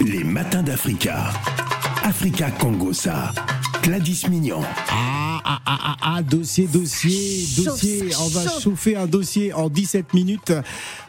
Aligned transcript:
Les 0.00 0.24
matins 0.24 0.62
d'Africa. 0.62 1.30
Africa 2.04 2.50
Congosa. 2.50 3.32
Gladys 3.82 4.24
Mignon. 4.28 4.60
Ah, 4.90 5.40
ah, 5.44 5.60
ah, 5.64 5.78
ah, 5.82 5.96
ah, 6.16 6.22
dossier, 6.22 6.66
dossier, 6.66 7.46
dossier. 7.56 8.02
On 8.20 8.28
va 8.28 8.44
chauffe. 8.44 8.62
chauffer 8.62 8.96
un 8.96 9.06
dossier 9.06 9.52
en 9.54 9.68
17 9.70 10.12
minutes. 10.12 10.52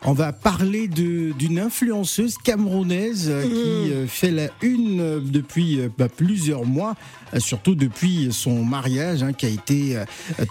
On 0.04 0.14
va 0.14 0.32
parler 0.32 0.88
de- 0.88 1.34
d'une 1.38 1.60
influenceuse 1.60 2.38
camerounaise 2.38 3.28
euh, 3.30 3.46
Mmh. 3.46 3.50
qui 3.50 3.94
euh, 3.94 4.08
fait 4.08 4.32
la 4.32 4.48
une 4.62 5.00
euh, 5.02 5.20
depuis 5.22 5.80
bah, 5.98 6.08
plusieurs 6.10 6.66
mois, 6.66 6.96
surtout 7.40 7.76
depuis 7.76 8.30
son 8.32 8.64
mariage 8.64 9.22
hein, 9.24 9.34
qui 9.34 9.46
a 9.46 9.50
été 9.50 9.98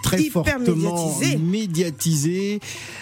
très 0.03 0.21
Hyper 0.21 0.43
fortement 0.45 1.11
médiatisé. 1.17 1.37
médiatisée. 1.37 2.59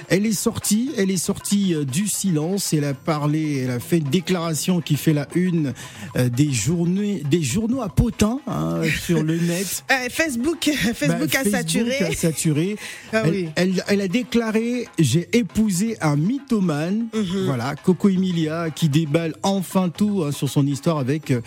Elle 0.10 0.26
est 0.26 0.32
sortie, 0.34 0.92
elle 0.98 1.12
est 1.12 1.18
sortie 1.18 1.76
du 1.86 2.08
silence. 2.08 2.74
Elle 2.74 2.84
a 2.86 2.94
parlé, 2.94 3.58
elle 3.64 3.72
a 3.72 3.80
fait 3.80 3.98
une 4.00 4.10
déclaration 4.10 4.82
qui 4.82 4.96
fait 4.96 5.14
la 5.14 5.28
une 5.36 5.74
des 6.16 6.52
journaux, 6.52 7.20
des 7.30 7.42
journaux 7.44 7.82
à 7.82 7.90
potins 7.90 8.40
hein, 8.48 8.82
sur 9.10 9.24
le 9.24 9.38
net. 9.38 9.84
Euh, 9.92 10.08
Facebook, 10.10 10.70
Facebook 10.94 11.30
Bah, 11.34 11.40
a 11.40 11.50
saturé. 11.50 11.98
a 12.04 12.12
saturé. 12.14 12.76
Ah 13.12 13.24
elle, 13.26 13.32
oui. 13.32 13.50
elle- 13.56 13.84
elle 13.88 14.02
a 14.02 14.08
déclaré 14.08 14.88
j'ai 15.00 15.28
épousé 15.34 15.98
un 16.02 16.16
mythomane. 16.16 17.08
Mhm. 17.14 17.46
Voilà, 17.46 17.76
Coco 17.76 18.10
Emilia 18.10 18.70
qui 18.70 18.88
déballe 18.90 19.34
enfin 19.44 19.90
tout 19.90 20.24
hein, 20.26 20.32
sur 20.32 20.48
son 20.50 20.66
histoire 20.68 20.98
avec 21.00 21.32
euh, 21.32 21.42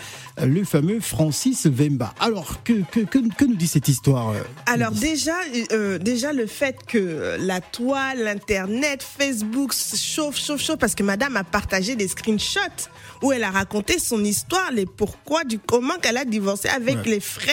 le 0.44 0.64
fameux 0.64 0.98
Francis 1.00 1.66
Vemba. 1.66 2.14
Alors 2.20 2.62
que 2.64 2.72
que, 2.90 3.00
que, 3.00 3.18
que 3.34 3.44
nous 3.44 3.54
dit 3.54 3.68
cette 3.68 3.88
histoire 3.88 4.30
euh, 4.30 4.40
Alors 4.66 4.90
déjà, 4.92 5.36
euh, 5.72 5.98
déjà 5.98 6.32
le 6.32 6.46
fait 6.46 6.76
que 6.86 7.36
la 7.40 7.60
toile, 7.60 8.24
l'internet, 8.24 9.02
Facebook 9.18 9.72
chauffe, 9.72 10.36
chauffe, 10.38 10.60
chauffe, 10.60 10.78
parce 10.78 10.94
que 10.94 11.02
Madame 11.04 11.36
a 11.36 11.44
partagé 11.44 11.94
des 11.96 12.08
screenshots 12.08 12.88
où 13.22 13.30
elle 13.32 13.44
a 13.44 13.50
raconté 13.50 13.98
son 14.00 14.22
histoire, 14.24 14.70
les 14.72 14.86
pourquoi 14.86 15.44
du 15.44 15.58
comment 15.60 15.94
qu'elle 16.02 16.16
a 16.16 16.24
divorcé 16.24 16.68
avec 16.68 16.96
Ouais. 16.96 17.02
les 17.12 17.20
frères 17.20 17.51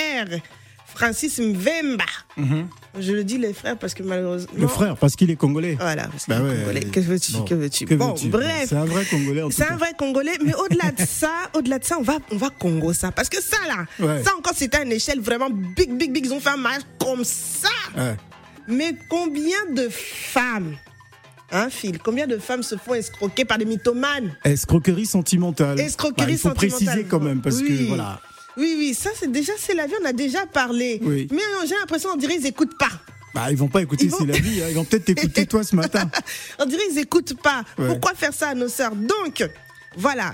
Francis 0.96 1.40
Mvemba. 1.40 2.04
Je 3.00 3.12
le 3.14 3.24
dis 3.24 3.38
les 3.38 3.54
frères 3.54 3.78
parce 3.78 3.94
que 3.94 4.02
malheureusement. 4.04 4.52
le 4.58 4.68
frère 4.68 4.98
parce 4.98 5.16
qu'il 5.16 5.30
est 5.30 5.36
congolais. 5.36 5.78
Voilà, 5.80 6.08
parce 6.08 6.28
Bah 6.28 6.38
qu'il 6.38 6.46
est 6.46 6.50
ouais, 6.50 6.58
congolais. 6.58 6.86
euh, 6.88 6.90
Que 6.92 7.00
veux-tu, 7.00 7.32
bon, 7.34 7.44
que 7.44 7.54
veux-tu? 7.54 7.86
Bon, 7.96 8.16
bref. 8.26 8.66
C'est 8.70 8.76
un 8.76 8.86
vrai 8.86 9.06
congolais 9.06 9.44
C'est 9.52 9.68
un 9.70 9.78
vrai 9.78 9.92
Congolais, 9.98 10.38
mais 10.44 10.54
au-delà 10.66 10.92
de 10.92 11.06
ça, 11.06 11.32
au-delà 11.54 11.78
de 11.80 11.86
ça, 11.86 11.98
on 12.00 12.04
va, 12.04 12.18
on 12.32 12.38
va 12.38 12.50
Congo 12.50 12.92
ça. 12.94 13.12
Parce 13.12 13.30
que 13.30 13.42
ça 13.42 13.58
là, 13.68 13.86
Ouais. 14.06 14.24
ça 14.24 14.32
encore 14.36 14.54
c'était 14.56 14.78
à 14.78 14.84
une 14.84 14.92
échelle 14.92 15.20
vraiment 15.22 15.50
big, 15.52 15.96
big, 15.96 16.12
big. 16.12 16.26
Ils 16.26 16.34
ont 16.34 16.40
fait 16.40 16.50
un 16.50 16.58
mariage 16.58 16.84
comme 17.00 17.24
ça. 17.24 17.70
Ouais. 17.96 18.16
Mais 18.68 18.96
combien 19.10 19.58
de 19.74 19.90
femmes, 19.90 20.76
hein 21.52 21.68
Phil, 21.70 22.00
combien 22.00 22.26
de 22.28 22.38
femmes 22.40 22.64
se 22.64 22.76
font 22.76 22.96
escroquer 22.96 23.46
par 23.46 23.58
des 23.60 23.66
mythomanes? 23.66 24.36
Escroquerie 24.44 25.06
sentimentale. 25.06 25.80
Escroquerie 25.80 26.26
Bah, 26.26 26.32
il 26.32 26.38
faut 26.38 26.50
sentimentale. 26.50 26.86
préciser 26.86 27.04
quand 27.08 27.20
même 27.20 27.42
parce 27.42 27.58
Oui. 27.58 27.68
que 27.68 27.88
voilà. 27.90 28.20
Oui, 28.58 28.76
oui, 28.78 28.94
ça 28.94 29.10
c'est 29.18 29.32
déjà, 29.32 29.54
c'est 29.58 29.74
la 29.76 29.88
vie, 29.88 29.94
on 30.02 30.06
a 30.06 30.14
déjà 30.14 30.46
parlé. 30.46 31.00
Oui. 31.04 31.28
Mais 31.32 31.38
euh, 31.42 31.66
j'ai 31.68 31.76
l'impression, 31.76 32.10
on 32.14 32.18
dirait 32.18 32.36
ils 32.36 32.46
écoutent 32.48 32.78
pas. 32.78 32.90
Bah, 33.34 33.52
ils 33.52 33.58
vont 33.58 33.68
pas 33.68 33.82
écouter 33.82 34.08
vont- 34.08 34.18
c'est 34.18 34.26
la 34.26 34.38
vie. 34.40 34.62
hein. 34.62 34.68
Ils 34.70 34.76
vont 34.76 34.84
peut-être 34.86 35.06
t'écouter 35.14 35.46
toi 35.46 35.64
ce 35.64 35.76
matin. 35.76 36.10
On 36.60 36.66
dirait 36.66 36.82
ils 36.92 36.98
écoutent 36.98 37.40
pas. 37.42 37.64
Ouais. 37.78 37.88
Pourquoi 37.88 38.16
faire 38.16 38.34
ça 38.34 38.50
à 38.50 38.56
nos 38.56 38.68
sœurs? 38.68 38.96
Donc, 38.96 39.48
voilà. 39.96 40.32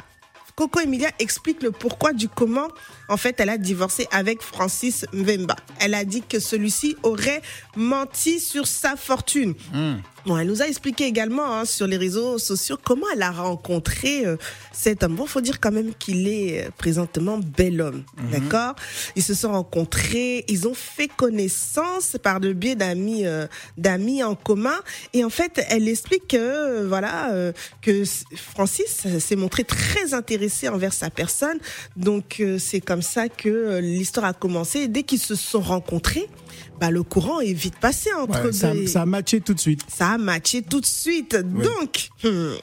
Coco 0.56 0.80
Emilia 0.80 1.10
explique 1.20 1.62
le 1.62 1.72
pourquoi 1.72 2.14
du 2.14 2.30
comment. 2.30 2.70
En 3.10 3.18
fait, 3.18 3.36
elle 3.40 3.50
a 3.50 3.58
divorcé 3.58 4.08
avec 4.12 4.42
Francis 4.42 5.06
Mvemba. 5.12 5.58
Elle 5.82 5.94
a 5.94 6.06
dit 6.06 6.22
que 6.22 6.40
celui-ci 6.40 6.96
aurait 7.04 7.42
menti 7.76 8.40
sur 8.40 8.66
sa 8.66 8.96
fortune. 8.96 9.54
Bon, 10.26 10.38
elle 10.38 10.48
nous 10.48 10.62
a 10.62 10.68
expliqué 10.68 11.06
également 11.06 11.54
hein, 11.56 11.66
sur 11.66 11.86
les 11.86 11.98
réseaux 11.98 12.40
sociaux 12.40 12.78
comment 12.84 13.06
elle 13.14 13.22
a 13.22 13.32
rencontré 13.32 14.26
euh, 14.26 14.38
cet 14.72 15.04
homme. 15.04 15.16
Bon, 15.16 15.28
faut 15.28 15.42
dire 15.42 15.60
quand 15.60 15.72
même 15.72 15.94
qu'il 16.00 16.28
est 16.28 16.66
euh, 16.66 16.70
présentement 16.78 17.38
bel 17.38 17.80
homme, 17.80 18.04
d'accord? 18.32 18.74
Ils 19.16 19.22
se 19.24 19.36
sont 19.36 19.52
rencontrés, 19.52 20.44
ils 20.48 20.68
ont 20.68 20.74
fait 20.74 21.08
connaissance 21.08 22.18
par 22.24 22.40
le 22.40 22.54
biais 22.54 22.76
d'amis, 22.76 23.26
euh, 23.26 23.46
d'amis 23.78 24.24
en 24.24 24.34
commun. 24.36 24.76
Et 25.14 25.24
en 25.24 25.30
fait, 25.30 25.64
elle 25.70 25.88
explique 25.88 26.28
que 26.30 26.38
euh, 26.38 26.88
voilà 26.88 27.32
euh, 27.32 27.52
que 27.82 28.04
Francis 28.36 29.06
s'est 29.20 29.36
montré 29.36 29.64
très 29.64 30.14
intéressé 30.14 30.70
envers 30.70 30.94
sa 30.94 31.10
personne. 31.10 31.60
Donc 31.98 32.38
euh, 32.40 32.58
c'est 32.58 32.82
comme 32.82 33.02
ça 33.04 33.30
que 33.30 33.80
l'histoire 33.80 34.26
a 34.26 34.34
commencé. 34.34 34.80
Et 34.80 34.88
dès 34.88 35.04
qu'ils 35.04 35.20
se 35.20 35.36
sont 35.36 35.62
rencontrés, 35.62 36.28
bah, 36.80 36.90
le 36.92 37.04
courant 37.04 37.40
est 37.40 37.54
vite 37.54 37.78
passé 37.80 38.10
entre 38.14 38.46
Ouais, 38.46 38.88
ça, 38.88 39.02
a 39.02 39.06
matché 39.06 39.40
tout 39.40 39.54
de 39.54 39.60
suite. 39.60 39.82
ça 39.88 40.10
a 40.10 40.15
matché 40.18 40.62
tout 40.62 40.82
de 40.82 40.86
suite. 40.86 41.36
Donc, 41.36 42.10
hmm, 42.24 42.56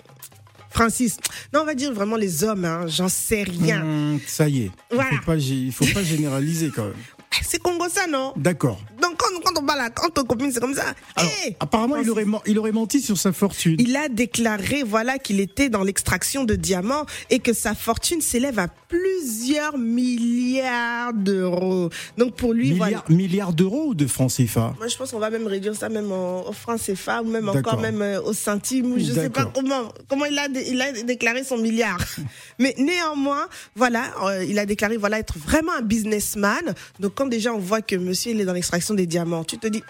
Francis, 0.70 1.18
non, 1.52 1.60
on 1.60 1.64
va 1.64 1.74
dire 1.74 1.92
vraiment 1.92 2.16
les 2.16 2.44
hommes, 2.44 2.64
hein, 2.64 2.86
j'en 2.86 3.08
sais 3.08 3.42
rien. 3.42 3.82
Hum, 3.82 4.20
ça 4.26 4.48
y 4.48 4.62
est. 4.62 4.70
Voilà. 4.90 5.10
Il 5.12 5.18
faut 5.20 5.34
il 5.34 5.72
faut 5.72 5.94
pas 5.94 6.02
généraliser 6.02 6.70
quand 6.74 6.84
même. 6.84 6.94
C'est 7.42 7.60
Congo 7.60 7.86
ça, 7.88 8.06
non 8.06 8.32
D'accord. 8.36 8.80
Donc, 9.00 9.16
quand, 9.16 9.40
quand 9.44 9.60
on 9.60 9.66
parle 9.66 9.80
à 9.80 9.90
quand 9.90 10.10
ton 10.10 10.24
copine, 10.24 10.52
c'est 10.52 10.60
comme 10.60 10.74
ça. 10.74 10.94
Alors, 11.16 11.30
Eh, 11.46 11.56
apparemment, 11.60 11.96
il 11.96 12.10
aurait, 12.10 12.26
il 12.46 12.58
aurait 12.58 12.72
menti 12.72 13.00
sur 13.00 13.18
sa 13.18 13.32
fortune. 13.32 13.76
Il 13.78 13.96
a 13.96 14.08
déclaré 14.08 14.82
voilà 14.82 15.18
qu'il 15.18 15.40
était 15.40 15.68
dans 15.68 15.82
l'extraction 15.82 16.44
de 16.44 16.54
diamants 16.54 17.06
et 17.30 17.38
que 17.38 17.52
sa 17.52 17.74
fortune 17.74 18.20
s'élève 18.20 18.58
à 18.58 18.68
plusieurs 18.68 19.78
milliards 19.78 21.12
d'euros. 21.14 21.90
Donc 22.18 22.36
pour 22.36 22.52
lui, 22.52 22.72
voilà. 22.72 23.04
Milliards, 23.08 23.52
d'euros 23.52 23.86
ou 23.88 23.94
de 23.94 24.06
francs 24.06 24.30
CFA 24.32 24.74
Moi, 24.78 24.88
je 24.88 24.96
pense 24.96 25.10
qu'on 25.10 25.18
va 25.18 25.30
même 25.30 25.46
réduire 25.46 25.74
ça 25.74 25.88
même 25.88 26.12
en, 26.12 26.46
au 26.48 26.52
franc 26.52 26.76
CFA 26.76 27.22
ou 27.22 27.26
même 27.26 27.48
encore 27.48 27.80
même 27.80 28.02
euh, 28.02 28.20
au 28.22 28.32
centime 28.32 28.92
ou 28.92 28.98
je 28.98 29.12
sais 29.12 29.30
pas 29.30 29.46
comment 29.46 29.92
comment 30.08 30.26
il 30.26 30.38
a 30.38 30.46
il 30.46 30.80
a 30.80 30.92
déclaré 31.02 31.44
son 31.44 31.58
milliard. 31.58 31.98
Mais 32.58 32.74
néanmoins, 32.78 33.46
voilà, 33.74 34.04
euh, 34.24 34.44
il 34.44 34.58
a 34.58 34.66
déclaré 34.66 34.96
voilà 34.96 35.18
être 35.18 35.38
vraiment 35.38 35.72
un 35.72 35.82
businessman. 35.82 36.74
Donc 37.00 37.14
déjà 37.30 37.52
on 37.52 37.58
voit 37.58 37.82
que 37.82 37.96
monsieur 37.96 38.32
il 38.32 38.40
est 38.40 38.44
dans 38.44 38.52
l'extraction 38.52 38.94
des 38.94 39.06
diamants, 39.06 39.44
tu 39.44 39.58
te 39.58 39.66
dis 39.66 39.82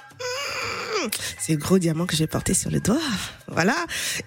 Hmm, 1.02 1.08
c'est 1.38 1.56
gros 1.56 1.78
diamant 1.78 2.06
que 2.06 2.16
j'ai 2.16 2.26
porté 2.26 2.54
sur 2.54 2.70
le 2.70 2.80
doigt. 2.80 2.98
Voilà. 3.48 3.74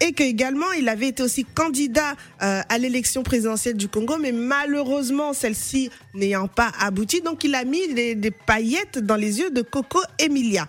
Et 0.01 0.11
que 0.11 0.23
également, 0.23 0.71
il 0.73 0.89
avait 0.89 1.09
été 1.09 1.23
aussi 1.23 1.45
candidat 1.45 2.15
euh, 2.41 2.61
à 2.67 2.77
l'élection 2.77 3.23
présidentielle 3.23 3.77
du 3.77 3.87
Congo, 3.87 4.17
mais 4.17 4.31
malheureusement, 4.31 5.33
celle-ci 5.33 5.89
n'ayant 6.13 6.47
pas 6.47 6.71
abouti. 6.79 7.21
Donc, 7.21 7.43
il 7.43 7.55
a 7.55 7.63
mis 7.63 7.93
des, 7.93 8.15
des 8.15 8.31
paillettes 8.31 8.99
dans 8.99 9.15
les 9.15 9.39
yeux 9.39 9.51
de 9.51 9.61
Coco 9.61 9.99
Emilia. 10.19 10.67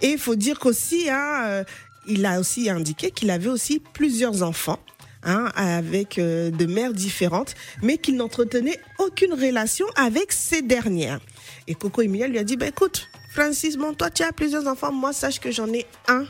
Et 0.00 0.10
il 0.10 0.18
faut 0.18 0.36
dire 0.36 0.58
qu'aussi, 0.58 1.08
hein, 1.10 1.42
euh, 1.46 1.64
il 2.06 2.24
a 2.24 2.40
aussi 2.40 2.70
indiqué 2.70 3.10
qu'il 3.10 3.30
avait 3.30 3.50
aussi 3.50 3.82
plusieurs 3.92 4.42
enfants. 4.42 4.78
Hein, 5.24 5.50
avec 5.56 6.16
euh, 6.20 6.52
de 6.52 6.64
mères 6.64 6.92
différentes, 6.92 7.56
mais 7.82 7.98
qu'il 7.98 8.14
n'entretenait 8.14 8.78
aucune 9.00 9.32
relation 9.32 9.84
avec 9.96 10.30
ces 10.30 10.62
dernières. 10.62 11.18
Et 11.68 11.74
Coco 11.74 12.00
Emilia 12.00 12.26
lui 12.26 12.38
a 12.38 12.44
dit, 12.44 12.56
bah, 12.56 12.66
écoute, 12.66 13.08
Francis, 13.28 13.76
bon, 13.76 13.92
toi 13.92 14.08
tu 14.08 14.22
as 14.22 14.32
plusieurs 14.32 14.66
enfants, 14.66 14.90
moi 14.90 15.12
sache 15.12 15.38
que 15.38 15.52
j'en 15.52 15.70
ai 15.72 15.86
un. 16.08 16.24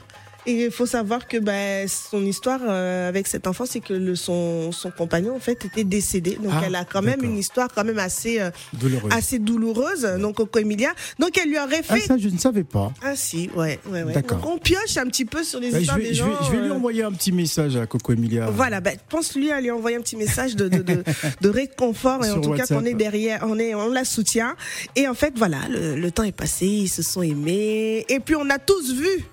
Et 0.47 0.65
il 0.65 0.71
faut 0.71 0.87
savoir 0.87 1.26
que 1.28 1.37
bah, 1.37 1.87
son 1.88 2.25
histoire 2.25 2.60
euh, 2.66 3.09
avec 3.09 3.26
cet 3.26 3.47
enfant, 3.47 3.65
c'est 3.66 3.81
que 3.81 3.93
le, 3.93 4.15
son, 4.16 4.72
son 4.72 4.91
compagnon 4.91 5.37
en 5.37 5.41
fait 5.41 5.65
était 5.65 5.84
décédé. 5.84 6.38
Donc 6.43 6.53
Ah, 6.54 6.62
elle 6.66 6.75
a 6.75 6.84
quand 6.84 7.03
même 7.03 7.22
une 7.22 7.37
histoire 7.37 7.69
quand 7.75 7.84
même 7.84 7.99
assez 7.99 8.41
euh, 8.41 8.50
Douloureux. 8.72 9.10
assez 9.12 9.38
douloureuse. 9.38 10.03
Donc 10.21 10.37
Coco 10.37 10.59
Emilia, 10.59 10.91
donc 11.19 11.37
elle 11.37 11.49
lui 11.50 11.59
aurait 11.59 11.82
Ah, 11.88 11.97
fait 11.97 12.00
ça, 12.00 12.16
je 12.16 12.28
ne 12.28 12.38
savais 12.38 12.65
pas. 12.65 12.93
ah 13.03 13.15
si, 13.16 13.50
ouais, 13.56 13.78
ouais, 13.91 14.04
ouais. 14.04 14.12
D'accord. 14.15 14.38
Donc 14.38 14.54
on 14.54 14.59
pioche 14.59 14.97
un 14.97 15.06
petit 15.06 15.25
peu 15.25 15.43
sur 15.44 15.60
les 15.60 15.71
Bah, 15.71 15.76
je, 15.78 15.82
histoires 15.82 15.99
vais, 15.99 16.04
des 16.09 16.15
je, 16.15 16.25
gens. 16.25 16.31
vais, 16.31 16.37
je 16.47 16.50
vais 16.53 16.62
lui 16.62 16.70
euh, 16.70 16.75
envoyer 16.75 17.03
un 17.03 17.12
petit 17.12 17.32
message 17.32 17.76
à 17.76 17.87
Coco 17.87 18.12
Emilia. 18.12 18.49
voilà, 18.50 18.81
ben, 18.81 18.97
pense-lui 19.10 19.50
à 19.50 19.60
lui 19.60 19.70
envoyer 19.70 19.97
un 19.97 20.00
petit 20.03 20.16
message 20.16 20.56
de, 20.56 20.69
de, 20.69 20.78
de, 20.82 21.05
de 21.43 21.49
réconfort 21.49 22.25
et 22.25 22.31
en 22.31 22.41
tout 22.41 22.53
cas 22.53 22.66
qu'on 22.66 22.84
est 22.84 22.94
derrière, 22.94 23.44
on, 23.47 23.59
est, 23.59 23.75
on 23.75 23.88
la 23.91 24.05
soutient. 24.05 24.55
Et 24.97 25.06
en 25.09 25.15
fait, 25.15 25.34
voilà, 25.37 25.59
le, 25.69 25.97
le 25.97 26.10
temps 26.10 26.22
est 26.22 26.32
passé, 26.32 26.66
ils 26.66 26.88
se 26.88 27.03
sont 27.03 27.22
aimés. 27.22 28.06
Et 28.09 28.20
puis 28.20 28.34
on 28.37 28.49
a 28.49 28.59
tous 28.59 28.94
vu 28.94 29.25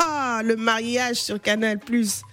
ah, 0.00 0.40
le 0.44 0.56
mariage 0.56 1.16
sur 1.16 1.40
Canal+. 1.40 1.78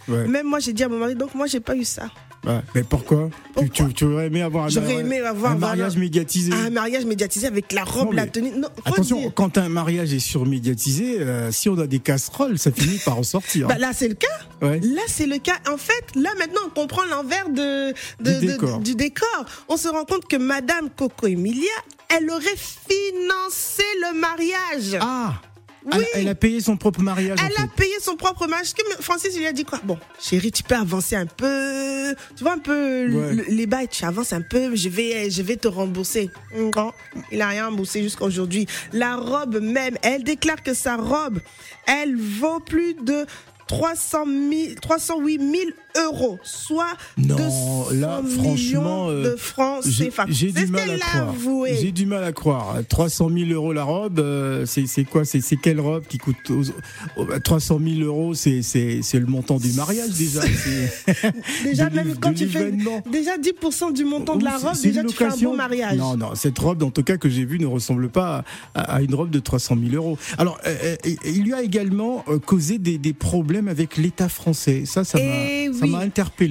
Ouais. 0.07 0.28
Même 0.28 0.47
moi, 0.47 0.59
j'ai 0.59 0.73
dit 0.73 0.83
à 0.83 0.89
mon 0.89 0.97
mari, 0.97 1.16
donc 1.16 1.35
moi, 1.35 1.45
j'ai 1.47 1.59
pas 1.59 1.75
eu 1.75 1.83
ça. 1.83 2.09
Ouais, 2.45 2.61
mais 2.75 2.83
pourquoi, 2.83 3.29
Tu- 3.29 3.51
Pourquoi? 3.66 3.88
tu, 3.88 3.94
tu 3.94 4.05
aurais 4.05 4.27
aimé 4.27 4.42
avoir 4.42 4.65
un, 4.65 4.69
J'aurais 4.69 4.97
aimé 4.97 5.19
avoir, 5.19 5.53
un 5.53 5.56
mariage 5.57 5.94
voilà, 5.94 6.00
médiatisé. 6.00 6.53
Un 6.53 6.69
mariage 6.69 7.03
médiatisé 7.03 7.45
avec 7.47 7.74
la 7.74 7.83
robe, 7.83 8.09
Non, 8.09 8.12
la 8.13 8.27
tenue. 8.27 8.51
Non, 8.51 8.69
Attention, 8.86 9.30
quand 9.31 9.57
un 9.57 9.68
mariage 9.68 10.13
est 10.13 10.19
surmédiatisé, 10.19 11.19
euh, 11.19 11.51
si 11.51 11.68
on 11.68 11.77
a 11.77 11.88
des 11.88 12.00
casseroles, 12.00 12.57
ça 12.57 12.71
finit 12.71 13.00
par 13.00 13.18
en 13.18 13.24
sortir. 13.24 13.68
Bah, 13.68 13.77
là, 13.77 13.92
c'est 13.92 14.07
le 14.07 14.13
cas. 14.13 14.27
Ouais. 14.62 14.80
Là, 14.81 15.01
c'est 15.07 15.25
le 15.25 15.39
cas. 15.39 15.57
En 15.69 15.77
fait, 15.77 16.06
là, 16.15 16.30
maintenant, 16.38 16.62
on 16.68 16.69
comprend 16.69 17.03
l'envers 17.06 17.50
de, 17.50 17.89
de- 18.21 18.39
Du 18.39 18.45
de- 18.45 18.51
décor. 18.53 18.80
du 18.80 18.95
décor. 18.95 19.45
On 19.68 19.75
se 19.75 19.89
rend 19.89 20.06
compte 20.06 20.25
que 20.27 20.38
Madame 20.38 20.89
Coco 20.95 21.27
Emilia, 21.27 21.68
elle 22.15 22.30
aurait 22.30 22.44
financé 22.56 23.83
le 24.01 24.19
mariage. 24.19 24.97
Ah 25.01 25.33
Oui. 25.94 26.04
elle, 26.13 26.22
elle 26.22 26.28
a 26.30 26.36
payé 26.36 26.60
son 26.62 26.75
propre 26.78 27.01
mariage. 27.01 27.39
en 27.39 27.45
Elle 27.45 27.54
fait. 27.54 27.62
a 27.62 27.68
payé 27.68 27.94
son 28.01 28.16
propre 28.16 28.48
mariage. 28.48 28.74
Que 28.74 29.01
Francis 29.01 29.31
il 29.36 29.39
lui 29.39 29.48
a 29.48 29.54
dit 29.54 29.63
quoi? 29.66 29.80
Bon, 29.84 29.98
chérie, 30.19 30.51
tu 30.51 30.63
peux 30.63 30.75
avancer 30.75 31.16
un 31.16 31.25
peu. 31.25 32.13
Tu 32.36 32.44
vois 32.44 32.54
un 32.54 32.57
peu 32.60 33.07
Ouais. 33.12 33.45
les 33.48 33.66
bails. 33.68 33.88
Tu 33.88 34.04
avances 34.06 34.34
un 34.34 34.42
peu. 34.42 34.75
Je 34.75 34.89
vais, 34.89 35.30
je 35.30 35.42
vais 35.42 35.56
te 35.56 35.68
rembourser. 35.68 36.30
Non, 36.56 36.92
il 37.31 37.42
a 37.42 37.48
rien 37.48 37.66
remboursé 37.68 38.01
jusqu'à 38.04 38.25
aujourd'hui. 38.25 38.68
La 38.94 39.16
robe 39.16 39.60
même, 39.62 39.98
elle 40.04 40.24
déclare 40.24 40.62
que 40.63 40.74
sa 40.74 40.95
robe, 40.98 41.39
elle 41.88 42.16
vaut 42.16 42.60
plus 42.60 42.94
de 42.95 43.25
300 43.68 44.25
000, 44.25 44.75
308 44.81 45.40
000 45.42 45.54
euros, 46.05 46.39
soit 46.44 46.95
Non, 47.17 47.35
200 47.35 47.88
là, 47.94 48.21
millions 48.21 49.09
euh, 49.09 49.31
de 49.31 49.35
francs 49.35 49.83
J'ai 49.85 50.09
CFA. 50.09 50.25
j'ai 50.29 50.51
du 50.51 50.67
mal 50.67 50.89
à 50.91 50.97
croire. 50.97 51.33
J'ai 51.79 51.91
du 51.91 52.05
mal 52.05 52.23
à 52.23 52.31
croire. 52.31 52.75
300 52.88 53.29
000 53.35 53.49
euros 53.51 53.73
la 53.73 53.83
robe, 53.83 54.19
euh, 54.19 54.65
c'est 54.65 55.03
quoi 55.03 55.25
C'est 55.25 55.41
quelle 55.61 55.79
robe 55.79 56.03
qui 56.07 56.17
coûte 56.17 56.49
aux- 56.49 57.19
aux- 57.21 57.25
bah, 57.25 57.39
300 57.39 57.79
000 57.83 58.01
euros 58.01 58.33
C'est 58.33 58.61
le 59.13 59.25
montant 59.25 59.57
du 59.57 59.71
mariage 59.73 60.09
déjà. 60.17 60.41
Déjà, 61.63 61.89
de 61.89 61.95
même 61.95 62.15
quand 62.19 62.33
tu 62.33 62.47
fais 62.47 62.71
déjà 63.11 63.38
10% 63.38 63.94
du 63.94 64.05
montant 64.05 64.35
de 64.35 64.44
la 64.44 64.57
robe, 64.57 64.75
déjà 64.81 65.03
tu 65.03 65.15
fais 65.15 65.25
un 65.25 65.35
beau 65.38 65.53
mariage. 65.53 65.97
Non, 65.97 66.15
non, 66.17 66.35
cette 66.35 66.57
robe, 66.59 66.83
en 66.83 66.91
tout 66.91 67.03
cas 67.03 67.17
que 67.17 67.29
j'ai 67.29 67.45
vue, 67.45 67.59
ne 67.59 67.65
ressemble 67.65 68.09
pas 68.09 68.44
à, 68.75 68.95
à 68.95 69.01
une 69.01 69.13
robe 69.15 69.29
de 69.29 69.39
300 69.39 69.75
000 69.89 69.95
euros. 69.95 70.17
Alors, 70.38 70.57
euh, 70.65 70.75
euh, 71.05 71.09
il 71.25 71.44
lui 71.44 71.53
a 71.53 71.61
également 71.61 72.23
euh, 72.27 72.39
causé 72.39 72.77
des, 72.77 72.97
des 72.97 73.13
problèmes 73.13 73.67
avec 73.67 73.97
l'État 73.97 74.29
français. 74.29 74.83
Ça, 74.85 75.03
ça 75.03 75.17
Eh 75.21 75.69
m'a 75.69 75.73
ça 75.79 75.87
oui. 75.89 75.95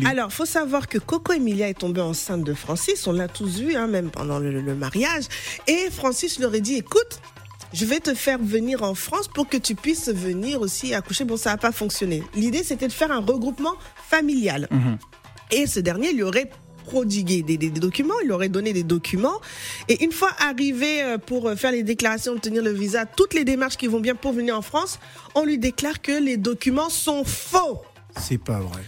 m'a. 0.03 0.05
Alors, 0.06 0.33
faut 0.33 0.44
savoir 0.47 0.88
que 0.88 0.99
Coco 0.99 1.33
Emilia 1.33 1.69
est 1.69 1.79
tombée 1.79 2.00
enceinte 2.00 2.43
de 2.44 2.55
Francis. 2.55 3.06
On 3.06 3.12
l'a 3.12 3.29
tous 3.29 3.59
vu, 3.61 3.75
hein, 3.77 3.87
même 3.87 4.11
pendant 4.11 4.38
le, 4.38 4.61
le 4.61 4.75
mariage. 4.75 5.25
Et 5.67 5.88
Francis 5.91 6.38
leur 6.38 6.53
a 6.55 6.59
dit, 6.59 6.75
écoute, 6.77 7.21
je 7.73 7.85
vais 7.85 8.00
te 8.00 8.15
faire 8.15 8.38
venir 8.41 8.83
en 8.83 8.94
France 8.94 9.29
pour 9.29 9.49
que 9.49 9.56
tu 9.56 9.75
puisses 9.75 10.09
venir 10.09 10.61
aussi 10.61 10.94
accoucher. 10.94 11.25
Bon, 11.25 11.37
ça 11.37 11.50
n'a 11.50 11.56
pas 11.56 11.73
fonctionné. 11.73 12.23
L'idée, 12.35 12.62
c'était 12.62 12.88
de 12.88 12.93
faire 12.93 13.11
un 13.12 13.21
regroupement 13.21 13.75
familial. 14.09 14.69
Mhm. 14.71 14.99
Et 15.50 15.67
ce 15.67 15.81
dernier 15.81 16.12
lui 16.12 16.23
aurait 16.23 16.50
prodigué 16.87 17.43
des, 17.43 17.56
des- 17.56 17.71
des 17.71 17.81
documents, 17.81 18.15
il 18.25 18.31
aurait 18.31 18.49
donné 18.49 18.73
des 18.73 18.85
documents. 18.85 19.41
Et 19.89 20.05
une 20.05 20.12
fois 20.12 20.31
arrivé 20.39 21.03
euh, 21.03 21.19
pour 21.19 21.49
euh, 21.49 21.56
faire 21.56 21.73
les 21.73 21.82
déclarations, 21.82 22.32
obtenir 22.35 22.62
le 22.62 22.71
visa, 22.71 23.06
toutes 23.06 23.35
les 23.35 23.44
démarches 23.44 23.77
qui 23.77 23.89
vont 23.89 23.99
bien 23.99 24.15
pour 24.15 24.32
venir 24.32 24.56
en 24.56 24.62
France, 24.62 25.00
on 25.35 25.44
lui 25.44 25.59
déclare 25.59 26.00
que 26.00 26.12
les 26.12 26.37
documents 26.37 26.89
sont 26.89 27.25
faux. 27.25 27.82
C'est 28.21 28.39
pas 28.39 28.61
vrai. 28.61 28.82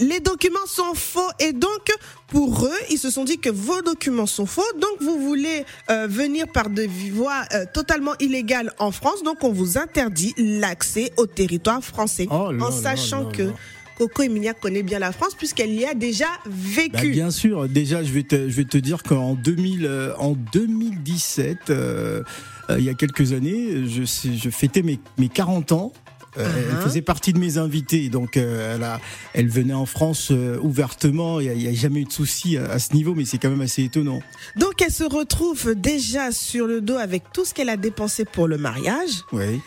Les 0.00 0.20
documents 0.20 0.66
sont 0.66 0.94
faux 0.94 1.28
et 1.40 1.52
donc 1.52 1.84
pour 2.28 2.64
eux, 2.66 2.78
ils 2.90 2.98
se 2.98 3.10
sont 3.10 3.24
dit 3.24 3.38
que 3.38 3.50
vos 3.50 3.82
documents 3.82 4.26
sont 4.26 4.46
faux, 4.46 4.62
donc 4.80 5.00
vous 5.00 5.18
voulez 5.18 5.64
euh, 5.90 6.06
venir 6.06 6.46
par 6.48 6.68
des 6.70 6.86
voies 6.86 7.42
euh, 7.54 7.64
totalement 7.72 8.12
illégales 8.20 8.72
en 8.78 8.90
France, 8.92 9.22
donc 9.22 9.44
on 9.44 9.52
vous 9.52 9.78
interdit 9.78 10.34
l'accès 10.38 11.12
au 11.16 11.26
territoire 11.26 11.82
français, 11.82 12.26
Oh 12.30 12.50
en 12.60 12.70
sachant 12.70 13.26
que. 13.26 13.50
Coco 13.98 14.22
Emilia 14.22 14.54
connaît 14.54 14.84
bien 14.84 15.00
la 15.00 15.10
France 15.10 15.34
puisqu'elle 15.36 15.74
y 15.74 15.84
a 15.84 15.92
déjà 15.92 16.26
Bah, 16.44 16.52
vécu. 16.54 17.10
bien 17.10 17.32
sûr, 17.32 17.68
déjà 17.68 18.04
je 18.04 18.12
vais 18.12 18.22
te, 18.22 18.48
je 18.48 18.54
vais 18.54 18.64
te 18.64 18.78
dire 18.78 19.02
qu'en 19.02 19.34
2000, 19.34 19.84
euh, 19.84 20.14
en 20.18 20.34
2017, 20.52 21.70
euh, 21.70 22.22
euh, 22.70 22.78
il 22.78 22.84
y 22.84 22.90
a 22.90 22.94
quelques 22.94 23.32
années, 23.32 23.86
je 23.88 24.50
fêtais 24.50 24.82
mes, 24.82 25.00
mes 25.18 25.28
40 25.28 25.72
ans. 25.72 25.92
Euh, 26.38 26.46
Elle 26.56 26.74
Uh-huh. 26.78 26.82
faisait 26.82 27.02
partie 27.02 27.32
de 27.32 27.38
mes 27.38 27.58
invités, 27.58 28.08
donc 28.10 28.36
euh, 28.36 28.76
elle, 28.76 28.84
a, 28.84 29.00
elle 29.34 29.48
venait 29.48 29.74
en 29.74 29.86
France 29.86 30.28
euh, 30.30 30.58
ouvertement. 30.60 31.40
Il 31.40 31.52
n'y 31.52 31.66
a, 31.66 31.72
jamais 31.72 32.00
eu 32.00 32.04
de 32.04 32.12
souci 32.12 32.56
à, 32.56 32.70
à 32.70 32.78
ce 32.78 32.94
niveau, 32.94 33.14
mais 33.14 33.24
c'est 33.24 33.38
quand 33.38 33.50
même 33.50 33.60
assez 33.60 33.82
étonnant. 33.84 34.20
Donc 34.56 34.80
elle 34.80 34.92
se 34.92 35.04
retrouve 35.04 35.74
déjà 35.74 36.30
sur 36.32 36.66
le 36.66 36.80
dos 36.80 36.96
avec 36.96 37.24
tout 37.32 37.44
ce 37.44 37.54
qu'elle 37.54 37.68
a 37.70 37.76
dépensé 37.76 38.24
pour 38.24 38.46
le 38.48 38.56
mariage. 38.58 39.10
Oui. 39.32 39.60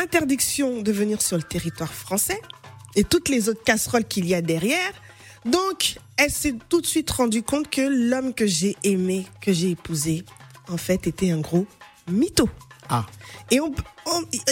interdiction 0.00 0.82
de 0.82 0.92
venir 0.92 1.20
sur 1.20 1.36
le 1.36 1.42
territoire 1.42 1.92
français 1.92 2.40
et 2.96 3.04
toutes 3.04 3.28
les 3.28 3.48
autres 3.48 3.62
casseroles 3.64 4.04
qu'il 4.04 4.26
y 4.26 4.34
a 4.34 4.42
derrière. 4.42 4.92
Donc, 5.44 5.96
elle 6.16 6.30
s'est 6.30 6.54
tout 6.68 6.80
de 6.80 6.86
suite 6.86 7.10
rendue 7.10 7.42
compte 7.42 7.68
que 7.68 7.80
l'homme 7.82 8.32
que 8.32 8.46
j'ai 8.46 8.76
aimé, 8.84 9.26
que 9.40 9.52
j'ai 9.52 9.70
épousé, 9.70 10.24
en 10.68 10.76
fait, 10.76 11.06
était 11.06 11.30
un 11.32 11.40
gros 11.40 11.66
mytho. 12.10 12.48
Ah, 12.94 13.06
Et 13.50 13.58
on, 13.58 13.72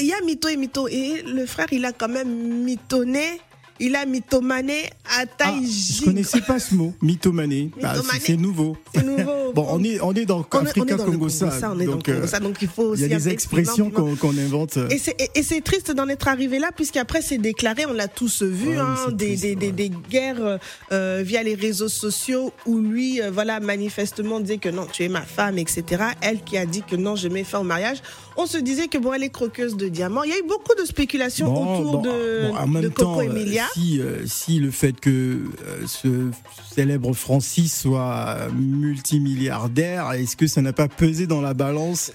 il 0.01 0.07
y 0.07 0.13
a 0.13 0.21
mytho 0.25 0.49
et 0.49 0.57
mytho. 0.57 0.89
Et 0.89 1.23
le 1.27 1.45
frère, 1.45 1.67
il 1.73 1.85
a 1.85 1.93
quand 1.93 2.09
même 2.09 2.29
mythonné, 2.65 3.39
il 3.79 3.97
a 3.97 4.07
mythomané 4.07 4.85
à 5.05 5.21
Ah, 5.23 5.27
taille 5.27 5.67
je 5.67 5.71
giga. 5.95 6.05
connaissais 6.07 6.41
pas 6.41 6.59
ce 6.59 6.75
mot, 6.75 6.95
mythomané. 7.03 7.71
Ah, 7.83 7.95
c'est- 8.21 8.37
nouveau. 8.37 8.77
C'est 8.95 9.03
nouveau. 9.05 9.31
Bon, 9.53 9.67
on 9.69 9.83
est, 9.83 10.01
on 10.01 10.13
est 10.15 10.27
dans 10.27 10.43
Africa 10.43 10.97
Congo 10.97 11.29
ça, 11.29 11.73
on 11.75 11.81
est 11.81 11.85
donc 11.85 12.05
Congo, 12.07 12.19
euh, 12.21 12.27
ça, 12.29 12.39
donc 12.39 12.59
il 12.63 12.69
faut 12.69 12.95
il 12.95 13.01
y 13.01 13.05
aussi 13.07 13.13
a 13.15 13.17
des 13.19 13.29
expressions 13.31 13.91
qu'on 13.91 14.39
invente. 14.39 14.79
Et 14.91 15.43
c'est, 15.43 15.61
triste 15.65 15.91
d'en 15.91 16.09
être 16.09 16.29
arrivé 16.29 16.61
là, 16.61 16.71
puisqu'après 16.75 17.21
c'est 17.21 17.39
déclaré, 17.39 17.85
on 17.85 17.93
l'a 17.93 18.07
tous 18.07 18.45
vu, 18.45 18.69
Ouais, 18.69 18.77
hein, 18.77 18.95
des, 19.11 19.27
triste, 19.37 19.43
des, 19.43 19.57
des, 19.57 19.67
ouais. 19.67 19.73
des 19.73 19.89
guerres 20.09 20.59
euh, 20.93 21.23
via 21.27 21.43
les 21.43 21.57
réseaux 21.57 21.89
sociaux 21.89 22.53
où 22.65 22.79
lui, 22.79 23.21
euh, 23.21 23.33
voilà, 23.33 23.59
manifestement 23.59 24.39
disait 24.39 24.59
que 24.59 24.69
non, 24.69 24.87
tu 24.87 25.03
es 25.03 25.09
ma 25.09 25.23
femme, 25.23 25.59
etc. 25.59 26.05
Elle 26.21 26.45
qui 26.45 26.57
a 26.57 26.65
dit 26.65 26.83
que 26.89 26.95
non, 26.95 27.17
je 27.17 27.27
mets 27.27 27.43
fin 27.43 27.59
au 27.59 27.65
mariage. 27.65 27.99
On 28.37 28.47
se 28.47 28.57
disait 28.59 28.89
que 28.89 28.97
bon, 28.97 29.13
elle 29.13 29.23
est 29.25 29.29
croqueuse 29.31 29.77
de 29.77 29.89
diamants. 29.89 30.23
Il 30.23 30.31
y 30.31 30.33
a 30.33 30.39
eu 30.39 30.47
beaucoup 30.49 30.75
de 30.81 30.85
spéculations 30.87 31.53
Bon, 31.53 31.75
autour 31.81 31.93
bon, 31.99 32.03
de, 32.03 32.49
bon, 32.49 32.57
en 32.57 32.67
de 32.67 32.73
même 32.73 32.91
Coco 32.91 33.03
temps, 33.03 33.19
euh, 33.21 33.23
Emilia. 33.25 33.65
si, 33.75 34.01
euh, 34.01 34.25
si 34.27 34.59
le 34.61 34.71
fait 34.71 34.99
que 34.99 35.11
euh, 35.11 35.87
ce 35.87 36.31
célèbre 36.75 37.13
Francis 37.13 37.81
soit 37.83 38.37
multimilliardaire, 38.55 40.13
est-ce 40.13 40.37
que 40.37 40.47
ça 40.47 40.63
n'a 40.63 40.73
pas 40.73 40.89
pesé 40.89 41.27
dans 41.27 41.41
la 41.41 41.55
balance 41.55 42.13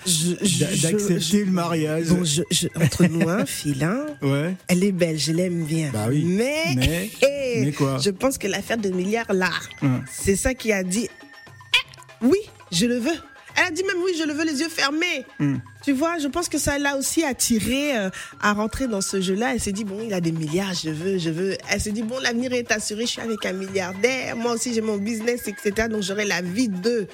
d'accepter 0.59 1.45
le 1.45 1.51
mariage 1.51 2.07
Bon, 2.07 2.23
je, 2.23 2.41
je- 2.49 2.67
entre 2.81 3.05
nous, 3.05 3.27
un 3.29 3.45
fil, 3.45 3.83
hein, 3.83 4.05
Ouais. 4.21 4.55
elle 4.67 4.83
est 4.83 4.91
belle, 4.91 5.19
je 5.19 5.31
l'aime 5.31 5.63
bien. 5.65 5.91
Bah 5.93 6.05
oui. 6.09 6.23
Mais, 6.25 6.75
Mais, 6.75 7.09
mais 7.65 7.71
quoi 7.71 7.97
je 7.99 8.09
pense 8.09 8.37
que 8.37 8.47
l'affaire 8.47 8.77
de 8.77 8.89
milliards 8.89 9.31
là, 9.33 9.49
Hum. 9.81 10.01
c'est 10.11 10.35
ça 10.35 10.53
qui 10.53 10.71
a 10.71 10.83
dit 10.83 11.07
Eh, 11.11 12.25
oui, 12.25 12.39
je 12.71 12.85
le 12.85 12.97
veux. 12.97 13.11
Elle 13.57 13.65
a 13.67 13.71
dit 13.71 13.83
même 13.83 13.97
oui, 14.03 14.11
je 14.19 14.23
le 14.25 14.33
veux 14.33 14.45
les 14.45 14.59
yeux 14.59 14.69
fermés. 14.69 15.25
Hum. 15.39 15.61
Tu 15.85 15.93
vois, 15.93 16.17
je 16.17 16.27
pense 16.27 16.49
que 16.49 16.57
ça 16.57 16.79
l'a 16.79 16.97
aussi 16.97 17.23
attiré 17.23 17.95
euh, 17.95 18.09
à 18.41 18.53
rentrer 18.53 18.87
dans 18.87 19.01
ce 19.01 19.21
jeu-là. 19.21 19.53
Elle 19.53 19.59
s'est 19.59 19.71
dit 19.71 19.83
bon, 19.83 19.99
il 20.03 20.15
a 20.15 20.19
des 20.19 20.31
milliards, 20.31 20.73
je 20.73 20.89
veux, 20.89 21.19
je 21.19 21.29
veux. 21.29 21.55
Elle 21.69 21.79
s'est 21.79 21.91
dit 21.91 22.01
bon, 22.01 22.17
l'avenir 22.17 22.53
est 22.53 22.71
assuré, 22.71 23.01
je 23.01 23.11
suis 23.11 23.21
avec 23.21 23.45
un 23.45 23.53
milliardaire. 23.53 24.35
Moi 24.35 24.53
aussi, 24.53 24.73
j'ai 24.73 24.81
mon 24.81 24.97
business, 24.97 25.47
etc. 25.47 25.87
Donc 25.87 26.01
j'aurai 26.01 26.25
la 26.25 26.41
vie 26.41 26.69
de 26.69 27.07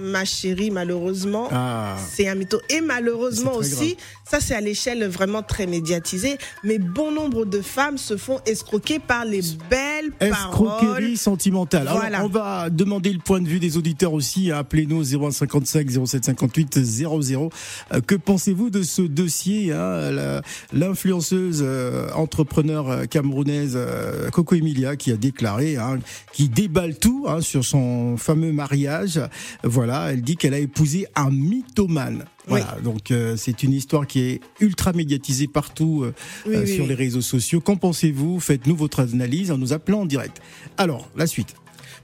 ma 0.00 0.24
chérie, 0.24 0.70
malheureusement. 0.70 1.48
Ah. 1.52 1.96
C'est 2.12 2.28
un 2.28 2.34
mytho. 2.34 2.60
Et 2.70 2.80
malheureusement 2.80 3.54
aussi, 3.54 3.96
ça 4.28 4.40
c'est 4.40 4.54
à 4.54 4.60
l'échelle 4.60 5.06
vraiment 5.08 5.42
très 5.42 5.66
médiatisée, 5.66 6.38
mais 6.64 6.78
bon 6.78 7.12
nombre 7.12 7.44
de 7.44 7.60
femmes 7.60 7.98
se 7.98 8.16
font 8.16 8.40
escroquer 8.46 8.98
par 8.98 9.24
les 9.24 9.40
belles 9.70 10.12
paroles. 10.18 10.32
Escroquerie 10.34 11.16
sentimentale. 11.16 11.88
Alors, 11.88 12.00
Voilà. 12.00 12.24
on 12.24 12.28
va 12.28 12.70
demander 12.70 13.12
le 13.12 13.18
point 13.18 13.40
de 13.40 13.48
vue 13.48 13.60
des 13.60 13.76
auditeurs 13.76 14.12
aussi. 14.12 14.50
Appelez-nous 14.52 15.02
0155 15.04 15.88
0758 15.88 16.84
00. 16.84 17.50
Euh, 17.92 18.00
Que 18.00 18.14
pensez-vous 18.14 18.70
de 18.70 18.82
ce 18.82 19.02
dossier 19.02 19.72
hein, 19.72 20.40
L'influenceuse 20.72 21.60
euh, 21.62 22.08
entrepreneur 22.14 22.88
euh, 22.90 23.04
camerounaise 23.06 23.74
euh, 23.76 24.30
Coco 24.30 24.54
Emilia 24.54 24.96
qui 24.96 25.10
a 25.12 25.16
déclaré, 25.16 25.76
hein, 25.76 25.98
qui 26.32 26.48
déballe 26.48 26.96
tout 26.98 27.24
hein, 27.28 27.40
sur 27.40 27.64
son 27.64 28.16
fameux 28.16 28.52
mariage. 28.52 29.20
Voilà, 29.62 29.85
elle 29.90 30.22
dit 30.22 30.36
qu'elle 30.36 30.54
a 30.54 30.58
épousé 30.58 31.06
un 31.14 31.30
mythomane. 31.30 32.24
Voilà, 32.46 32.76
donc 32.82 33.10
euh, 33.10 33.36
c'est 33.36 33.62
une 33.64 33.72
histoire 33.72 34.06
qui 34.06 34.20
est 34.20 34.40
ultra 34.60 34.92
médiatisée 34.92 35.48
partout 35.48 36.04
euh, 36.04 36.14
Oui, 36.46 36.54
euh, 36.54 36.60
oui, 36.62 36.74
sur 36.74 36.84
oui. 36.84 36.90
les 36.90 36.94
réseaux 36.94 37.20
sociaux. 37.20 37.60
Qu'en 37.60 37.76
pensez-vous? 37.76 38.38
Faites-nous 38.38 38.76
votre 38.76 39.00
analyse 39.00 39.50
en 39.50 39.58
nous 39.58 39.72
appelant 39.72 40.02
en 40.02 40.06
direct. 40.06 40.40
Alors, 40.76 41.08
la 41.16 41.26
suite. 41.26 41.54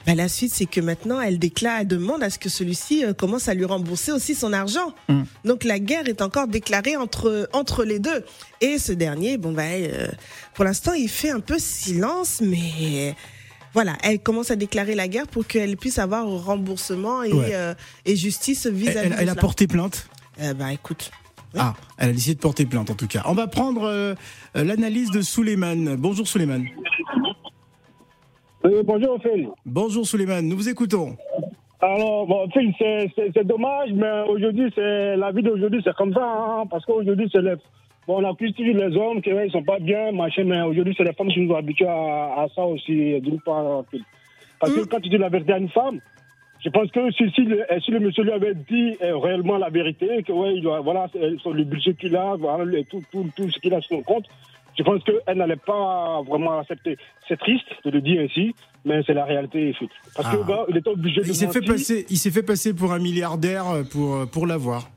Ben, 0.06 0.16
la 0.16 0.28
suite, 0.28 0.52
c'est 0.52 0.66
que 0.66 0.80
maintenant, 0.80 1.20
elle 1.20 1.38
déclare, 1.38 1.80
elle 1.80 1.86
demande 1.86 2.22
à 2.22 2.30
ce 2.30 2.38
que 2.38 2.48
celui-ci 2.48 3.04
euh, 3.04 3.12
commence 3.12 3.48
à 3.48 3.54
lui 3.54 3.64
rembourser 3.64 4.10
aussi 4.10 4.34
son 4.34 4.52
argent. 4.52 4.94
Mm. 5.08 5.22
Donc 5.44 5.64
la 5.64 5.78
guerre 5.78 6.08
est 6.08 6.22
encore 6.22 6.48
déclarée 6.48 6.96
entre, 6.96 7.48
entre 7.52 7.84
les 7.84 8.00
deux. 8.00 8.24
Et 8.60 8.78
ce 8.78 8.92
dernier, 8.92 9.38
bon 9.38 9.52
ben, 9.52 9.84
euh, 9.84 10.08
pour 10.54 10.64
l'instant, 10.64 10.92
il 10.92 11.08
fait 11.08 11.30
un 11.30 11.40
peu 11.40 11.58
silence, 11.58 12.40
mais 12.40 13.14
voilà, 13.74 13.92
elle 14.02 14.20
commence 14.20 14.50
à 14.50 14.56
déclarer 14.56 14.94
la 14.94 15.08
guerre 15.08 15.26
pour 15.26 15.46
qu'elle 15.46 15.76
puisse 15.76 15.98
avoir 15.98 16.26
remboursement 16.28 17.22
et, 17.22 17.32
Ouais. 17.32 17.50
euh, 17.54 17.74
et 18.04 18.16
justice 18.16 18.66
Elle, 18.66 18.74
vis-à-vis 18.74 18.98
elle- 19.12 19.16
elle 19.20 19.26
de 19.26 19.30
a 19.32 19.34
porté 19.34 19.66
plainte 19.66 20.08
Euh, 20.40 20.54
ben, 20.54 20.68
écoute. 20.68 21.10
Oui. 21.54 21.60
Ah, 21.62 21.74
elle 21.98 22.08
a 22.08 22.12
décidé 22.12 22.34
de 22.36 22.40
porter 22.40 22.64
plainte 22.64 22.90
en 22.90 22.94
tout 22.94 23.06
cas. 23.06 23.22
On 23.26 23.34
va 23.34 23.46
prendre 23.46 23.82
euh, 23.84 24.14
euh, 24.56 24.64
l'analyse 24.64 25.10
de 25.10 25.20
Souleymane. 25.20 25.96
Bonjour 25.96 26.26
Souleymane. 26.26 26.66
Euh, 28.64 28.82
bonjour 28.84 29.18
Phil. 29.22 29.48
Bonjour 29.66 30.06
Souleymane, 30.06 30.46
nous 30.48 30.56
vous 30.56 30.68
écoutons. 30.68 31.16
Alors, 31.80 32.26
bon, 32.28 32.48
Phil, 32.52 32.72
c'est- 32.78 33.10
c'est 33.16 33.30
c'est 33.34 33.44
dommage, 33.46 33.90
mais 33.92 34.22
aujourd'hui, 34.30 34.70
c'est 34.74 35.16
la 35.16 35.32
vie 35.32 35.42
d'aujourd'hui, 35.42 35.80
c'est 35.84 35.94
comme 35.96 36.14
ça, 36.14 36.22
hein, 36.24 36.64
parce 36.70 36.84
qu'aujourd'hui, 36.86 37.28
c'est 37.32 37.42
les. 37.42 37.54
Bon, 38.06 38.20
on 38.22 38.30
accuse 38.30 38.52
toujours 38.54 38.74
les 38.76 38.96
hommes 38.96 39.22
qui 39.22 39.32
ouais, 39.32 39.46
ils 39.46 39.52
sont 39.52 39.62
pas 39.62 39.78
bien, 39.78 40.10
machin, 40.12 40.42
mais 40.44 40.60
aujourd'hui, 40.62 40.94
c'est 40.96 41.04
les 41.04 41.12
femmes 41.12 41.28
qui 41.28 41.40
nous 41.40 41.52
ont 41.52 41.56
habitués 41.56 41.86
à, 41.86 42.42
à 42.42 42.46
ça 42.54 42.62
aussi, 42.64 43.20
d'une 43.20 43.40
part. 43.40 43.84
Parce 44.58 44.72
que 44.74 44.84
quand 44.86 45.00
tu 45.00 45.08
dis 45.08 45.18
la 45.18 45.28
vérité 45.28 45.52
à 45.52 45.58
une 45.58 45.68
femme, 45.68 46.00
je 46.64 46.70
pense 46.70 46.90
que 46.90 47.10
si, 47.12 47.30
si, 47.34 47.42
le, 47.42 47.64
si 47.84 47.90
le 47.90 48.00
monsieur 48.00 48.22
lui 48.24 48.32
avait 48.32 48.54
dit 48.54 48.96
euh, 49.02 49.16
réellement 49.18 49.56
la 49.58 49.68
vérité, 49.68 50.22
que 50.24 50.32
ouais, 50.32 50.54
il 50.56 50.62
doit, 50.62 50.80
voilà, 50.80 51.06
sur 51.40 51.52
le 51.52 51.64
budget 51.64 51.94
qu'il 51.94 52.14
a, 52.16 52.34
voilà, 52.36 52.64
le- 52.64 52.84
tout, 52.84 53.02
tout, 53.12 53.28
tout 53.36 53.50
ce 53.50 53.58
qu'il 53.58 53.74
a 53.74 53.80
sur 53.80 53.96
son 53.96 54.02
compte, 54.02 54.26
je 54.78 54.82
pense 54.84 55.02
qu'elle 55.04 55.36
n'allait 55.36 55.56
pas 55.56 56.22
vraiment 56.22 56.58
accepter. 56.58 56.96
C'est 57.28 57.38
triste 57.38 57.66
de 57.84 57.90
le 57.90 58.00
dire 58.00 58.22
ainsi, 58.22 58.54
mais 58.84 59.02
c'est 59.06 59.12
la 59.14 59.24
réalité. 59.24 59.74
Parce 60.16 60.28
Ah. 60.32 60.36
que 60.36 60.42
bah, 60.46 60.64
il 60.70 60.76
était 60.76 60.88
obligé 60.90 61.20
de 61.20 61.26
Il 61.26 61.34
s'est 61.34 61.48
fait 61.48 61.60
passer, 61.64 62.06
il 62.08 62.16
s'est 62.16 62.30
fait 62.30 62.42
passer 62.42 62.72
pour 62.74 62.92
un 62.92 62.98
milliardaire 62.98 63.68
euh, 63.68 63.82
pour 63.84 64.14
euh, 64.16 64.26
pour 64.26 64.46
l'avoir. 64.46 64.88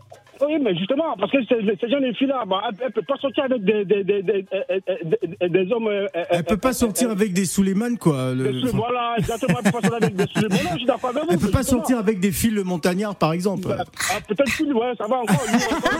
Oui, 0.41 0.57
mais 0.61 0.75
justement, 0.75 1.15
parce 1.17 1.31
que 1.31 1.37
ces, 1.45 1.89
jeunes 1.89 2.13
filles-là, 2.15 2.43
bah, 2.47 2.61
elles 2.79 2.87
ne 2.87 2.91
peuvent 2.91 3.03
pas 3.05 3.15
sortir 3.17 3.45
avec 3.45 3.63
des, 3.63 3.85
des, 3.85 4.03
des, 4.03 4.21
des, 4.21 5.49
des 5.49 5.71
hommes. 5.71 5.87
euh, 5.87 6.07
Elle 6.29 6.43
peut 6.43 6.57
pas 6.57 6.73
sortir 6.73 7.09
avec 7.11 7.33
des 7.33 7.45
Suleiman, 7.45 7.95
quoi. 7.97 8.33
Voilà, 8.73 9.15
exactement. 9.17 9.59
Elle 9.63 9.71
peut 9.71 9.79
pas 9.81 9.81
sortir 9.81 9.93
avec 9.95 10.15
des 10.15 10.27
Suleiman. 10.27 10.55
Non, 10.63 10.69
je 10.73 10.77
suis 10.77 10.85
d'accord 10.85 11.09
avec 11.11 11.23
vous. 11.23 11.29
Elle 11.31 11.39
peut 11.39 11.51
pas 11.51 11.63
sortir 11.63 11.97
avec 11.99 12.19
des 12.19 12.31
fils 12.31 12.51
le 12.51 12.63
montagnard, 12.63 13.15
par 13.15 13.33
exemple. 13.33 13.67
Ah, 13.77 13.83
Peut-être 14.27 14.51
plus, 14.55 14.73
ouais, 14.73 14.91
ça 14.97 15.07
va 15.07 15.15
encore. 15.17 15.41
Lui, 15.47 15.55
encore, 15.55 15.91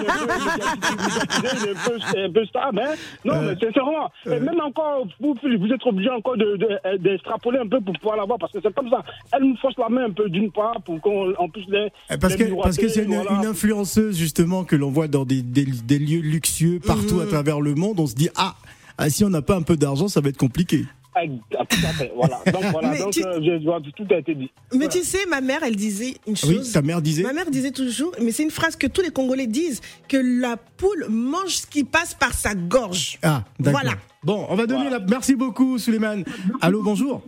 il 2.13 2.19
est 2.19 2.25
un 2.25 2.31
peu 2.31 2.45
stable, 2.45 2.79
hein. 2.79 2.93
Non, 3.23 3.41
mais 3.41 3.53
sincèrement, 3.55 4.11
et 4.25 4.39
même 4.39 4.59
encore, 4.61 5.07
vous, 5.19 5.35
êtes 5.73 5.85
obligé 5.85 6.09
encore 6.09 6.37
de- 6.37 6.57
de- 6.57 6.97
d'extrapoler 6.97 7.59
un 7.59 7.67
peu 7.67 7.79
pour 7.81 7.93
pouvoir 7.99 8.17
l'avoir, 8.17 8.37
parce 8.39 8.51
que 8.51 8.59
c'est 8.61 8.73
comme 8.73 8.89
ça. 8.89 9.01
Elle 9.33 9.43
nous 9.43 9.55
force 9.57 9.77
la 9.77 9.89
main 9.89 10.05
un 10.05 10.11
peu 10.11 10.29
d'une 10.29 10.51
part 10.51 10.81
pour 10.85 10.99
qu'on 11.01 11.33
on 11.37 11.49
puisse 11.49 11.67
les. 11.69 11.87
Eh, 12.11 12.17
Parce 12.17 12.35
que 12.35 12.87
c'est 12.87 13.03
une 13.05 13.45
influenceuse 13.45 14.24
justement 14.25 14.63
que 14.63 14.75
l'on 14.75 14.89
voit 14.89 15.07
dans 15.07 15.23
des, 15.23 15.41
des, 15.43 15.65
des 15.65 15.99
lieux 15.99 16.19
luxueux 16.21 16.79
partout 16.79 17.19
à 17.19 17.27
travers 17.27 17.61
le 17.61 17.75
monde. 17.75 17.99
On 17.99 18.07
se 18.07 18.15
dit 18.15 18.29
ah, 18.35 18.55
ah, 18.97 19.09
si 19.09 19.23
on 19.23 19.29
n'a 19.29 19.43
pas 19.43 19.55
un 19.55 19.61
peu 19.61 19.77
d'argent, 19.77 20.07
ça 20.07 20.19
va 20.19 20.29
être 20.29 20.37
compliqué. 20.37 20.85
Tout 21.15 21.55
à 21.59 21.93
fait, 21.93 22.11
voilà. 22.13 22.41
Donc, 22.51 22.63
voilà. 22.71 22.89
Mais 22.91 22.97
Donc, 22.99 23.13
tu- 23.13 23.23
euh, 23.23 23.39
je- 23.39 23.61
je- 23.63 23.91
tout 23.91 24.13
a 24.13 24.17
été 24.17 24.35
dit. 24.35 24.49
Mais 24.75 24.89
tu 24.89 25.01
sais, 25.03 25.25
ma 25.29 25.39
mère, 25.39 25.61
elle 25.63 25.75
disait 25.77 26.15
une 26.27 26.33
Oui, 26.43 26.55
chose. 26.57 26.71
ta 26.73 26.81
mère 26.81 27.01
disait. 27.01 27.23
Ma 27.23 27.31
mère 27.31 27.49
disait 27.49 27.71
toujours, 27.71 28.11
mais 28.21 28.31
c'est 28.33 28.43
une 28.43 28.51
phrase 28.51 28.75
que 28.75 28.87
tous 28.87 29.01
les 29.01 29.11
Congolais 29.11 29.47
disent, 29.47 29.79
que 30.09 30.17
la 30.17 30.57
poule 30.57 31.05
mange 31.09 31.55
ce 31.55 31.67
qui 31.67 31.83
passe 31.85 32.13
par 32.15 32.33
sa 32.33 32.53
gorge. 32.55 33.17
Ah, 33.23 33.43
d'accord. 33.59 33.79
Voilà. 33.81 33.95
Bon, 34.23 34.45
on 34.49 34.55
va 34.55 34.65
donner 34.65 34.89
la. 34.89 34.99
Merci 34.99 35.35
beaucoup, 35.35 35.77
Suleiman. 35.77 36.23
Allô, 36.59 36.81
bonjour. 36.83 37.21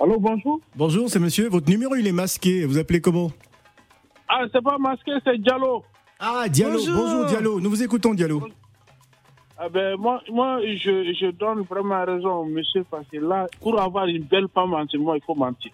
Allô, 0.00 0.20
bonjour. 0.20 0.60
Bonjour, 0.76 1.10
c'est 1.10 1.18
monsieur. 1.18 1.48
Votre 1.48 1.68
numéro, 1.68 1.94
il 1.96 2.06
est 2.06 2.12
masqué. 2.12 2.64
Vous 2.66 2.78
appelez 2.78 3.00
comment? 3.00 3.32
Ah, 4.40 4.46
c'est 4.50 4.62
pas 4.62 4.78
masqué, 4.78 5.12
c'est 5.22 5.36
Diallo. 5.38 5.84
Ah, 6.18 6.48
Diallo. 6.48 6.78
Bonjour. 6.78 6.96
Bonjour, 6.96 7.26
Diallo. 7.26 7.60
Nous 7.60 7.68
vous 7.68 7.82
écoutons, 7.82 8.14
Diallo. 8.14 8.40
Ah 9.58 9.68
ben, 9.68 9.96
moi, 9.98 10.22
moi 10.30 10.60
je, 10.62 11.12
je 11.12 11.30
donne 11.32 11.60
vraiment 11.68 12.02
raison 12.06 12.30
au 12.36 12.44
monsieur 12.46 12.82
parce 12.90 13.06
que 13.12 13.18
là, 13.18 13.46
pour 13.60 13.78
avoir 13.78 14.06
une 14.06 14.22
belle 14.22 14.46
femme 14.54 14.72
en 14.72 14.86
ce 14.88 14.96
moment, 14.96 15.14
il 15.16 15.22
faut 15.22 15.34
mentir. 15.34 15.72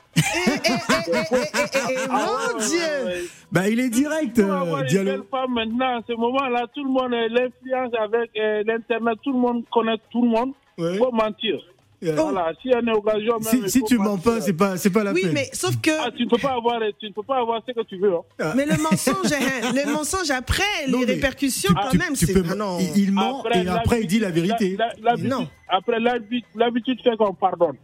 Mon 2.11 2.59
Dieu. 2.59 3.29
Bah, 3.53 3.69
il 3.69 3.79
est 3.79 3.91
direct, 3.91 4.43
Pour 4.43 4.53
avoir 4.53 4.81
euh, 4.81 4.89
une 4.91 5.05
belle 5.05 5.23
femme 5.31 5.55
maintenant, 5.55 5.99
en 5.99 6.03
ce 6.05 6.13
moment-là, 6.15 6.67
tout 6.75 6.83
le 6.83 6.91
monde, 6.91 7.13
l'influence 7.13 7.95
avec 8.01 8.31
euh, 8.37 8.65
l'Internet, 8.67 9.19
tout 9.23 9.33
le 9.33 9.39
monde 9.39 9.63
connaît 9.71 9.99
tout 10.11 10.23
le 10.23 10.31
monde. 10.31 10.53
Ouais. 10.77 10.95
Il 10.95 10.99
faut 10.99 11.13
mentir. 11.13 11.61
Voilà, 12.03 12.53
s'il 12.61 12.71
y 12.71 12.75
a 12.75 12.81
une 12.81 12.91
occasion, 12.91 13.39
même, 13.39 13.43
Si, 13.43 13.71
si 13.71 13.83
tu 13.83 13.97
mens 13.99 14.19
pas, 14.19 14.41
c'est 14.41 14.53
pas, 14.53 14.77
c'est 14.77 14.91
pas 14.91 15.03
la 15.05 15.13
Oui, 15.13 15.23
peine. 15.23 15.33
mais 15.33 15.49
sauf 15.53 15.81
que. 15.81 15.91
Ah, 15.99 16.11
tu 16.15 16.25
ne 16.25 16.29
peux 16.29 16.39
pas 16.39 16.53
avoir, 16.55 16.81
tu 17.01 17.07
ne 17.07 17.13
peux 17.13 17.23
pas 17.23 17.39
avoir 17.39 17.61
ce 17.67 17.73
que 17.73 17.81
tu 17.83 17.97
veux. 17.99 18.15
hein. 18.41 18.53
Mais 18.57 18.67
le 18.67 18.77
mensonge, 18.83 19.33
hein, 19.33 19.73
le 19.75 19.93
mensonge 19.93 20.31
après, 20.31 20.63
Non, 20.89 21.01
les 21.01 21.07
répercussions 21.15 21.71
tu- 21.71 21.75
quand 21.75 21.89
tu- 21.91 21.99
même, 21.99 22.15
tu 22.15 22.27
c'est. 22.27 22.33
peux- 22.35 22.45
ah 22.51 22.55
non. 22.55 22.79
il, 22.81 23.05
il 23.05 23.13
ment 23.13 23.43
et 23.55 23.67
après 23.69 24.03
il 24.03 24.07
dit 24.07 24.19
la 24.19 24.31
vérité. 24.31 24.77
la- 24.77 24.87
la- 24.89 24.95
l'habitude- 25.13 25.31
Non. 25.31 25.49
Après, 25.69 25.99
l'habitude 26.01 27.01
fait 27.03 27.17
qu'on 27.17 27.33
pardonne. 27.35 27.77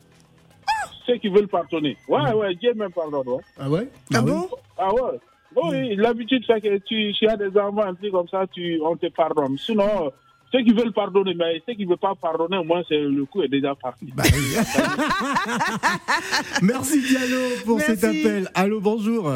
Ceux 1.06 1.16
qui 1.16 1.28
veulent 1.28 1.48
pardonner. 1.48 1.96
Ouais, 2.08 2.32
ouais, 2.32 2.54
Dieu 2.54 2.74
même 2.74 2.92
pardonne. 2.92 3.26
Ouais. 3.26 3.40
Ah 3.58 3.68
ouais? 3.68 3.88
Ah 4.14 4.20
ouais. 4.22 4.30
bon? 4.30 4.48
Ah 4.78 4.94
ouais. 4.94 5.18
Oui, 5.56 5.96
l'habitude 5.96 6.44
fait 6.46 6.60
que 6.60 6.78
tu, 6.78 7.12
tu 7.18 7.26
as 7.28 7.36
des 7.36 7.48
enfants, 7.58 7.82
un 7.82 7.94
truc 7.94 8.12
comme 8.12 8.28
ça, 8.28 8.44
tu, 8.52 8.80
on 8.84 8.96
te 8.96 9.06
pardonne. 9.08 9.58
Sinon, 9.58 10.12
ceux 10.52 10.62
qui 10.62 10.72
veulent 10.72 10.92
pardonner, 10.92 11.34
mais 11.34 11.60
ceux 11.66 11.74
qui 11.74 11.84
ne 11.84 11.88
veulent 11.90 11.98
pas 11.98 12.14
pardonner, 12.14 12.58
au 12.58 12.64
moins, 12.64 12.82
c'est, 12.88 13.00
le 13.00 13.24
coup 13.24 13.42
est 13.42 13.48
déjà 13.48 13.74
parti. 13.74 14.12
Bah 14.14 14.22
oui. 14.32 14.56
Merci 16.62 17.00
Diallo 17.02 17.56
pour 17.64 17.78
Merci. 17.78 17.96
cet 17.96 18.04
appel. 18.04 18.48
Allô, 18.54 18.80
bonjour. 18.80 19.30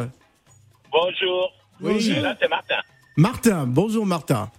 Bonjour. 0.90 1.52
Oui. 1.80 2.08
Là, 2.20 2.36
c'est 2.40 2.48
Martin. 2.48 2.80
Martin, 3.16 3.66
bonjour 3.66 4.06
Martin. 4.06 4.50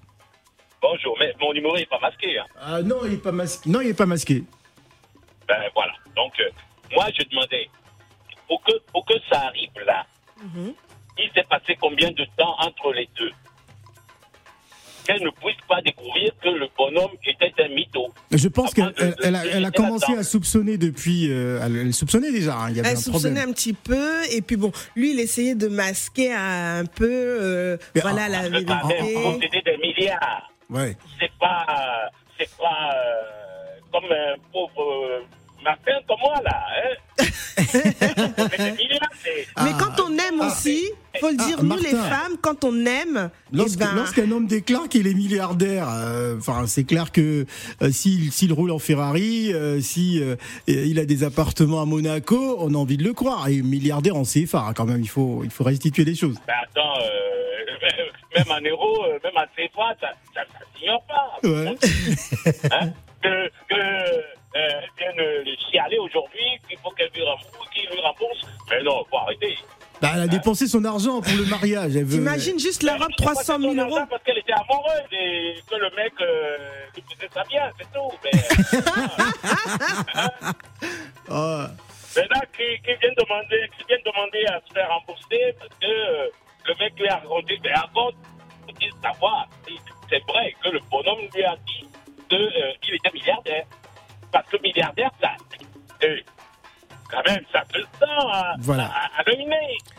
Bonjour. 0.81 1.15
Mais 1.19 1.33
mon 1.41 1.53
numéro 1.53 1.75
n'est 1.75 1.85
pas 1.85 1.99
masqué. 1.99 2.37
hein. 2.39 2.45
Ah 2.61 2.81
non, 2.81 2.97
il 3.05 3.13
est 3.13 3.17
pas 3.23 3.31
masqué. 3.31 3.69
Non, 3.69 3.81
il 3.81 3.87
est 3.89 3.93
pas 3.97 4.05
masqué. 4.05 4.43
Ben 5.47 5.55
voilà. 5.73 5.93
Donc, 6.15 6.33
euh, 6.39 6.49
moi, 6.95 7.05
je 7.17 7.23
demandais, 7.29 7.69
pour 8.47 8.61
que, 8.63 8.71
pour 8.91 9.05
que 9.05 9.13
ça 9.31 9.41
arrive 9.47 9.69
là, 9.85 10.05
Mhm. 10.43 10.73
il 11.17 11.29
s'est 11.33 11.45
passé 11.49 11.75
combien 11.79 12.11
de 12.11 12.23
temps 12.37 12.55
entre 12.59 12.93
les 12.93 13.09
deux? 13.17 13.31
Qu'elle 15.07 15.23
ne 15.23 15.29
puisse 15.29 15.55
pas 15.69 15.79
découvrir 15.81 16.33
que 16.43 16.49
le 16.49 16.67
bonhomme 16.77 17.11
était 17.25 17.53
un 17.63 17.69
mytho. 17.69 18.09
Je 18.29 18.47
pense 18.49 18.71
Ah, 18.77 18.91
qu'elle 18.91 18.93
elle, 18.99 19.15
elle 19.23 19.35
a, 19.37 19.45
elle 19.45 19.71
commencé 19.71 20.13
à 20.17 20.23
soupçonner 20.23 20.77
depuis. 20.77 21.31
euh, 21.31 21.61
elle, 21.63 21.77
elle 21.77 21.93
soupçonnait 21.93 22.31
déjà. 22.33 22.55
hein, 22.57 22.69
il 22.71 22.75
y 22.75 22.79
avait 22.81 22.89
Elle 22.89 22.97
un 22.97 22.99
soupçonnait 22.99 23.35
problème. 23.35 23.49
un 23.49 23.53
petit 23.53 23.71
peu, 23.71 24.23
et 24.31 24.41
puis 24.41 24.57
bon, 24.57 24.73
lui, 24.97 25.11
il 25.13 25.19
essayait 25.21 25.55
de 25.55 25.69
masquer 25.69 26.33
un 26.33 26.83
peu, 26.93 27.07
euh, 27.09 27.77
voilà, 27.95 28.25
en- 28.25 28.27
la 28.27 28.49
bordel, 28.61 28.65
vérité. 29.01 29.13
posséder 29.23 29.61
des 29.65 29.77
milliards, 29.77 30.51
Ouais. 30.69 30.97
c'est 31.19 31.31
pas, 31.39 31.65
euh, 31.69 32.09
c'est 32.37 32.49
pas 32.57 32.91
euh, 32.93 33.79
comme 33.93 34.11
un 34.11 34.35
pauvre 34.51 34.81
euh, 35.05 35.19
Martin 35.63 35.93
comme 36.05 36.19
moi 36.19 36.41
là. 36.43 36.63
Hein 36.83 36.95
Posséder 37.57 38.57
des 38.57 38.71
milliards, 38.71 39.09
c'est- 39.23 39.47
Mais 39.63 39.71
Ah, 39.73 39.77
quand 39.79 40.03
on 40.03 40.11
aime 40.17 40.41
aussi, 40.41 40.83
faut 41.19 41.29
le 41.29 41.35
Ah, 41.39 41.45
dire, 41.45 41.63
nous 41.63 41.75
les 41.77 41.89
femmes, 41.89 42.37
quand 42.41 42.63
on 42.63 42.85
aime, 42.85 43.29
eh 43.53 43.57
Lorsque- 43.57 43.79
ben, 43.79 43.93
Lorsqu'un 43.95 44.31
homme 44.31 44.47
déclare 44.47 44.87
qu'il 44.89 45.07
est 45.07 45.13
milliardaire, 45.13 45.87
euh, 45.89 46.37
enfin 46.37 46.65
c'est 46.67 46.83
clair 46.83 47.11
que 47.11 47.45
euh, 47.81 47.91
s'il 47.91 48.31
s'il 48.31 48.53
roule 48.53 48.71
en 48.71 48.79
Ferrari, 48.79 49.53
euh, 49.53 49.79
si 49.81 50.21
euh, 50.21 50.35
il 50.67 50.99
a 50.99 51.05
des 51.05 51.23
appartements 51.23 51.81
à 51.81 51.85
Monaco, 51.85 52.57
on 52.59 52.73
a 52.73 52.77
envie 52.77 52.97
de 52.97 53.03
le 53.03 53.13
croire. 53.13 53.47
Et 53.47 53.61
milliardaire 53.61 54.15
en 54.15 54.23
CFA 54.23 54.59
hein, 54.69 54.73
quand 54.73 54.85
même, 54.85 55.01
il 55.01 55.09
faut 55.09 55.41
il 55.43 55.49
faut 55.51 55.63
restituer 55.63 56.03
les 56.05 56.15
choses. 56.15 56.35
Ben 56.47 56.53
attends, 56.63 56.93
euh, 57.01 58.37
même 58.37 58.51
en 58.51 58.61
euros, 58.69 59.03
même 59.23 59.33
en 59.35 59.45
CFA, 59.55 59.95
ça 60.01 60.41
ne 60.41 60.79
s'ignore 60.79 61.03
pas. 61.07 61.47
Ouais. 61.47 61.75
Hein 62.71 62.91
que 63.23 63.47
que 63.69 63.75
euh, 63.75 64.21
elle 64.53 64.89
vienne 64.97 65.19
euh, 65.19 65.43
chialer 65.71 65.97
aujourd'hui, 65.97 66.45
qu'il 66.69 66.77
faut 66.79 66.91
qu'elle 66.91 67.09
lui 67.15 67.23
rembourse, 67.23 67.69
qu'il 67.73 67.89
lui 67.89 67.99
rembourse. 68.01 68.41
Mais 68.69 68.83
non, 68.83 69.03
faut 69.09 69.17
arrêter. 69.17 69.55
Bah, 70.01 70.11
elle 70.13 70.21
a 70.21 70.27
dépensé 70.27 70.67
son 70.67 70.85
argent 70.85 71.21
pour 71.21 71.33
le 71.33 71.45
mariage. 71.45 71.95
Elle 71.95 72.05
veut... 72.05 72.17
t'imagines 72.17 72.59
juste 72.59 72.83
la 72.83 72.97
robe 72.97 73.07
Elle 73.17 73.25
a 73.25 73.33
300 73.33 73.59
000 73.59 73.73
passé 73.73 73.79
son 73.79 73.85
euros. 73.87 74.05
Parce 74.09 74.23
qu'elle 74.23 74.37
était 74.37 74.53
amoureuse 74.53 75.11
et 75.11 75.55
que 75.69 75.75
le 75.75 75.89
mec 75.95 76.13
euh, 76.21 76.57
lui 76.95 77.03
faisait 77.15 77.29
ça 77.33 77.43
bien, 77.49 77.71
c'est 77.77 77.91
tout. 77.91 78.11
Mais, 78.23 78.31
Ah, 81.29 81.69
Maintenant, 82.15 82.41
qui, 82.55 82.63
qui 82.81 82.95
vient 82.99 83.13
demander, 83.17 83.69
qui 83.77 83.83
vient 83.87 83.97
demander 84.05 84.45
à 84.47 84.59
se 84.67 84.73
faire 84.73 84.89
rembourser 84.89 85.55
parce 85.59 85.73
que 85.79 85.85
euh, 85.85 86.29
le 86.65 86.73
mec 86.79 86.93
lui 86.99 87.07
a 87.07 87.15
raconté, 87.17 87.59
mais 87.63 87.73
raconte, 87.73 88.15
faut 88.65 88.71
dire 88.73 88.93
savoir. 89.03 89.47
si 89.67 89.73
C'est 90.09 90.23
vrai 90.27 90.55
que 90.63 90.69
le 90.69 90.79
bonhomme 90.89 91.27
lui 91.33 91.43
a 91.43 91.55
dit 91.67 91.87
qu'il 92.29 92.95
était 92.95 93.11
milliardaire. 93.13 93.65
Parce 94.31 94.47
que 94.49 94.57
milliardaire, 94.61 95.11
ça, 95.21 95.31
euh, 96.03 96.17
quand 97.09 97.23
même, 97.25 97.43
ça 97.51 97.63
sent 97.73 97.83
à, 98.31 98.55
Voilà. 98.59 98.85
à, 98.85 99.19
à 99.19 99.23
l'œil 99.25 99.45
nu, 99.45 99.53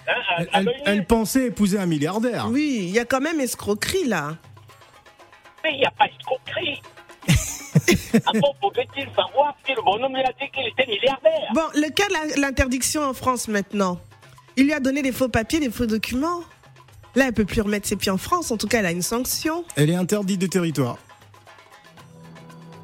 hein, 0.09 0.47
à, 0.53 0.61
elle, 0.87 1.05
pensait 1.07 1.47
épouser 1.47 1.79
un 1.79 1.87
milliardaire. 1.87 2.47
Oui, 2.51 2.79
il 2.83 2.91
y 2.91 2.99
a 2.99 3.05
quand 3.05 3.21
même 3.21 3.41
escroquerie 3.41 4.07
là. 4.07 4.37
Mais 5.65 5.73
il 5.73 5.79
n'y 5.79 5.85
a 5.87 5.91
pas 5.91 6.07
d'escroquerie. 6.07 6.81
Encore 8.27 8.55
pouvait-il 8.61 9.07
savoir 9.15 9.55
si 9.67 9.75
le 9.75 9.83
bonhomme 9.83 10.15
lui 10.15 10.23
a 10.23 10.33
dit 10.41 10.51
qu'il 10.53 10.67
était 10.67 10.87
milliardaire 10.87 11.51
Bon, 11.55 11.63
le 11.75 11.89
cas 11.91 12.07
de 12.09 12.13
la- 12.41 12.49
l'interdiction 12.49 13.03
en 13.03 13.15
France 13.15 13.49
maintenant? 13.49 13.99
Il 14.57 14.65
lui 14.65 14.73
a 14.73 14.81
donné 14.81 15.03
des 15.03 15.13
faux 15.13 15.29
papiers, 15.29 15.61
des 15.61 15.71
faux 15.71 15.87
documents? 15.87 16.41
Là, 17.15 17.27
elle 17.29 17.33
peut 17.33 17.45
plus 17.45 17.61
remettre 17.63 17.87
ses 17.89 17.97
pieds 17.97 18.11
en 18.13 18.19
France. 18.19 18.51
En 18.51 18.57
tout 18.57 18.67
cas, 18.69 18.81
elle 18.81 18.87
a 18.87 18.91
une 18.91 19.03
sanction. 19.03 19.65
Elle 19.77 19.91
est 19.91 19.95
interdite 19.95 20.41
de 20.41 20.47
territoire. 20.47 20.99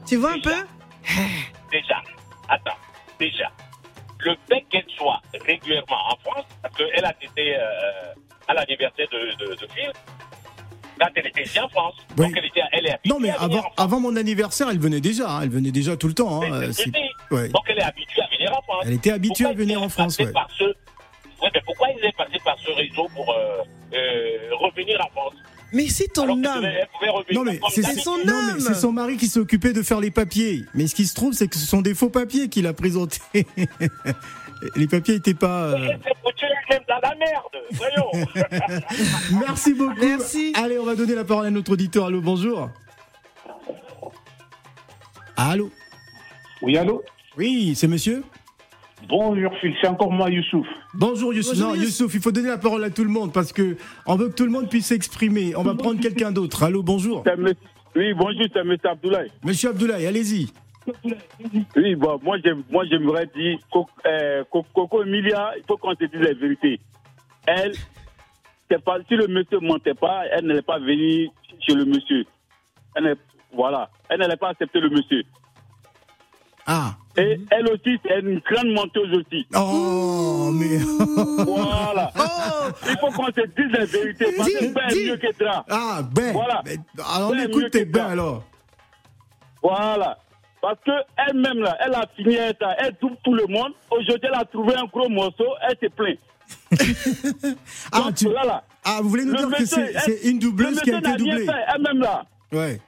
Tu 0.06 0.16
vois 0.16 0.32
un 0.32 0.40
peu? 0.40 0.54
Déjà, 1.70 1.96
attends, 2.48 2.76
déjà, 3.18 3.50
le 4.24 4.34
fait 4.48 4.64
qu'elle 4.70 4.86
soit 4.96 5.20
régulièrement 5.44 5.98
en 6.12 6.16
France, 6.24 6.44
parce 6.62 6.74
qu'elle 6.76 7.04
a 7.04 7.12
été 7.20 7.56
euh, 7.56 7.60
à 8.48 8.54
l'anniversaire 8.54 9.06
de, 9.12 9.44
de, 9.44 9.54
de 9.54 9.66
Phil, 9.74 9.90
quand 11.00 11.08
elle 11.16 11.26
était 11.26 11.42
ici 11.42 11.58
en 11.60 11.68
France. 11.68 11.94
Oui. 12.16 12.26
Donc 12.26 12.36
elle, 12.36 12.44
était, 12.46 12.60
elle 12.72 12.86
est 12.86 12.98
Non 13.06 13.18
mais 13.20 13.30
avant, 13.30 13.62
avant 13.76 14.00
mon 14.00 14.16
anniversaire, 14.16 14.68
elle 14.70 14.78
venait 14.78 15.00
déjà. 15.00 15.28
hein, 15.28 15.40
Elle 15.42 15.50
venait 15.50 15.72
déjà 15.72 15.96
tout 15.96 16.08
le 16.08 16.14
temps. 16.14 16.42
hein, 16.42 16.50
ouais. 17.30 17.48
Donc 17.48 17.62
elle 17.68 17.78
est 17.78 17.82
habituée 17.82 18.22
à 18.22 18.28
venir 18.36 18.52
en 18.56 18.62
France. 18.62 18.84
Elle 18.86 18.92
était 18.94 19.10
habituée 19.12 19.46
à 19.46 19.52
venir 19.52 19.82
en 19.82 19.88
France, 19.88 20.18
ouais. 20.18 20.32
Par 20.32 20.48
ce... 20.56 20.64
Ouais, 21.42 21.50
mais 21.52 21.60
pourquoi 21.66 21.88
ils 21.90 22.04
est 22.04 22.16
passé 22.16 22.38
par 22.44 22.56
ce 22.58 22.70
réseau 22.70 23.06
pour 23.14 23.30
euh, 23.30 23.62
euh, 23.92 24.50
revenir 24.60 24.98
en 25.04 25.10
France? 25.10 25.34
Mais 25.74 25.88
c'est 25.88 26.08
ton 26.12 26.22
Alors 26.22 26.36
revenir 26.36 26.88
Non 27.34 27.44
mais 27.44 27.60
c'est 27.70 27.82
son 27.98 28.18
non, 28.18 28.24
mais 28.24 28.52
homme. 28.52 28.60
c'est 28.60 28.74
son 28.74 28.92
mari 28.92 29.16
qui 29.16 29.26
s'est 29.26 29.40
occupé 29.40 29.72
de 29.72 29.82
faire 29.82 30.00
les 30.00 30.10
papiers. 30.10 30.64
Mais 30.74 30.86
ce 30.86 30.94
qui 30.94 31.04
se 31.04 31.14
trouve, 31.14 31.32
c'est 31.34 31.48
que 31.48 31.56
ce 31.56 31.66
sont 31.66 31.82
des 31.82 31.94
faux 31.94 32.10
papiers 32.10 32.48
qu'il 32.48 32.66
a 32.66 32.72
présentés. 32.72 33.20
les 34.76 34.86
papiers 34.86 35.14
n'étaient 35.14 35.34
pas. 35.34 35.72
euh, 35.72 35.88
dans 36.88 37.00
la 37.02 37.14
merde, 37.16 37.56
voyons. 37.72 38.26
Merci 39.40 39.74
beaucoup. 39.74 39.94
Merci. 40.00 40.52
Allez, 40.56 40.78
on 40.78 40.84
va 40.84 40.94
donner 40.94 41.14
la 41.14 41.24
parole 41.24 41.46
à 41.46 41.50
notre 41.50 41.72
auditeur. 41.72 42.06
Allô, 42.06 42.20
bonjour. 42.20 42.70
Allô. 45.36 45.70
Oui, 46.62 46.76
allô? 46.78 47.02
Oui, 47.36 47.74
c'est 47.74 47.88
monsieur? 47.88 48.22
Bonjour 49.08 49.52
Phil, 49.60 49.74
c'est 49.80 49.88
encore 49.88 50.10
moi 50.12 50.30
Youssouf. 50.30 50.66
Bonjour 50.94 51.34
Youssouf. 51.34 51.54
Bonjour, 51.58 51.68
non. 51.76 51.82
Youssouf, 51.82 52.14
il 52.14 52.20
faut 52.20 52.32
donner 52.32 52.48
la 52.48 52.58
parole 52.58 52.82
à 52.84 52.90
tout 52.90 53.04
le 53.04 53.10
monde 53.10 53.32
parce 53.32 53.52
que 53.52 53.76
on 54.06 54.16
veut 54.16 54.28
que 54.28 54.34
tout 54.34 54.44
le 54.44 54.50
monde 54.50 54.68
puisse 54.70 54.86
s'exprimer. 54.86 55.54
On 55.56 55.62
va 55.62 55.74
prendre 55.74 56.00
quelqu'un 56.00 56.32
d'autre. 56.32 56.62
Allô, 56.62 56.82
bonjour. 56.82 57.22
Oui, 57.96 58.12
bonjour, 58.14 58.42
c'est 58.52 58.60
M. 58.60 58.76
Abdoulaye. 58.84 59.30
Monsieur 59.44 59.70
Abdoulaye, 59.70 60.06
allez-y. 60.06 60.48
Oui, 61.76 61.94
bon, 61.94 62.18
moi, 62.22 62.36
j'aime- 62.44 62.62
moi 62.70 62.84
j'aimerais 62.90 63.26
dire, 63.34 63.58
euh, 64.06 64.44
Co- 64.50 64.66
Coco 64.74 65.02
Emilia, 65.02 65.52
il 65.56 65.62
faut 65.66 65.76
qu'on 65.76 65.92
se 65.94 66.04
dise 66.04 66.20
la 66.20 66.34
vérité. 66.34 66.80
Elle, 67.46 67.72
c'est 68.70 68.82
pas, 68.82 68.98
si 69.08 69.14
le 69.16 69.26
monsieur 69.28 69.60
ne 69.60 69.68
mentait 69.68 69.94
pas, 69.94 70.22
elle 70.32 70.46
n'allait 70.46 70.62
pas 70.62 70.78
venir 70.78 71.30
chez 71.60 71.74
le 71.74 71.84
monsieur. 71.84 72.24
Elle 72.96 73.16
voilà, 73.54 73.88
elle 74.08 74.18
n'allait 74.20 74.36
pas 74.36 74.48
accepter 74.50 74.80
le 74.80 74.88
monsieur. 74.90 75.22
Ah. 76.66 76.96
Et 77.16 77.38
elle 77.50 77.68
aussi, 77.68 77.98
c'est 78.04 78.18
une 78.20 78.40
grande 78.40 78.72
menteuse 78.72 79.12
aussi. 79.18 79.46
Oh, 79.54 80.50
mais. 80.52 80.78
Voilà. 81.44 82.10
Oh, 82.66 82.70
Il 82.88 82.96
faut 82.98 83.10
qu'on 83.12 83.26
se 83.26 83.46
dise 83.46 83.70
la 83.78 83.84
vérité. 83.84 84.26
Parce 84.36 84.48
que 84.48 84.72
Ben 84.74 84.88
est 84.88 85.04
mieux 85.10 85.16
que 85.18 85.32
Tra. 85.44 85.64
Ah, 85.70 86.00
ben. 86.14 86.32
Voilà. 86.32 86.62
ben, 86.64 86.78
alors, 87.14 87.30
on 87.30 87.34
Ben, 87.36 87.48
écoute 87.48 87.62
mieux 87.64 87.70
tes 87.70 87.84
ben 87.84 88.06
alors. 88.06 88.42
Voilà. 89.62 90.18
Parce 90.62 90.78
que 90.84 90.90
elle-même, 91.28 91.58
là, 91.58 91.76
elle 91.84 91.94
a 91.94 92.04
fini 92.16 92.36
ça. 92.60 92.74
Elle 92.78 92.96
trouve 92.96 93.12
tout 93.22 93.34
le 93.34 93.46
monde. 93.48 93.72
Aujourd'hui, 93.90 94.28
elle 94.32 94.40
a 94.40 94.44
trouvé 94.46 94.74
un 94.76 94.84
gros 94.86 95.08
morceau. 95.10 95.44
Elle 95.68 95.76
se 95.82 95.94
plaint. 95.94 96.18
Ah, 97.92 98.00
Donc, 98.00 98.14
tu... 98.14 98.28
là, 98.32 98.44
là, 98.44 98.64
ah, 98.84 98.98
vous 99.02 99.08
voulez 99.10 99.24
nous 99.24 99.32
le 99.32 99.38
dire 99.38 99.50
que 99.58 99.66
c'est 99.66 99.92
elle- 100.06 100.30
une 100.30 100.38
doubleuse 100.38 100.76
le 100.76 100.80
qui 100.82 100.90
a 100.92 100.98
été 100.98 101.12
doublée? 101.16 101.46
Elle-même, 101.74 102.00
là. 102.00 102.24
Ouais. 102.52 102.80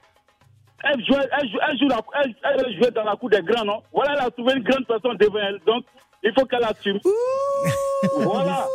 Elle 0.88 1.04
jouait, 1.04 1.28
elle, 1.40 1.48
joue- 1.50 1.58
elle 1.68 1.78
joue 1.78 1.88
la- 1.88 2.00
elle- 2.22 2.34
elle 2.66 2.76
jouait 2.76 2.90
dans 2.90 3.04
la 3.04 3.16
cour 3.16 3.30
des 3.30 3.42
grands, 3.42 3.64
non? 3.64 3.82
Voilà, 3.92 4.12
elle 4.14 4.26
a 4.26 4.30
trouvé 4.30 4.54
une 4.54 4.62
grande 4.62 4.86
personne 4.86 5.16
devant 5.16 5.38
elle. 5.38 5.58
Donc, 5.66 5.84
il 6.22 6.32
faut 6.38 6.44
qu'elle 6.46 6.64
assume. 6.64 6.98
voilà. 8.18 8.66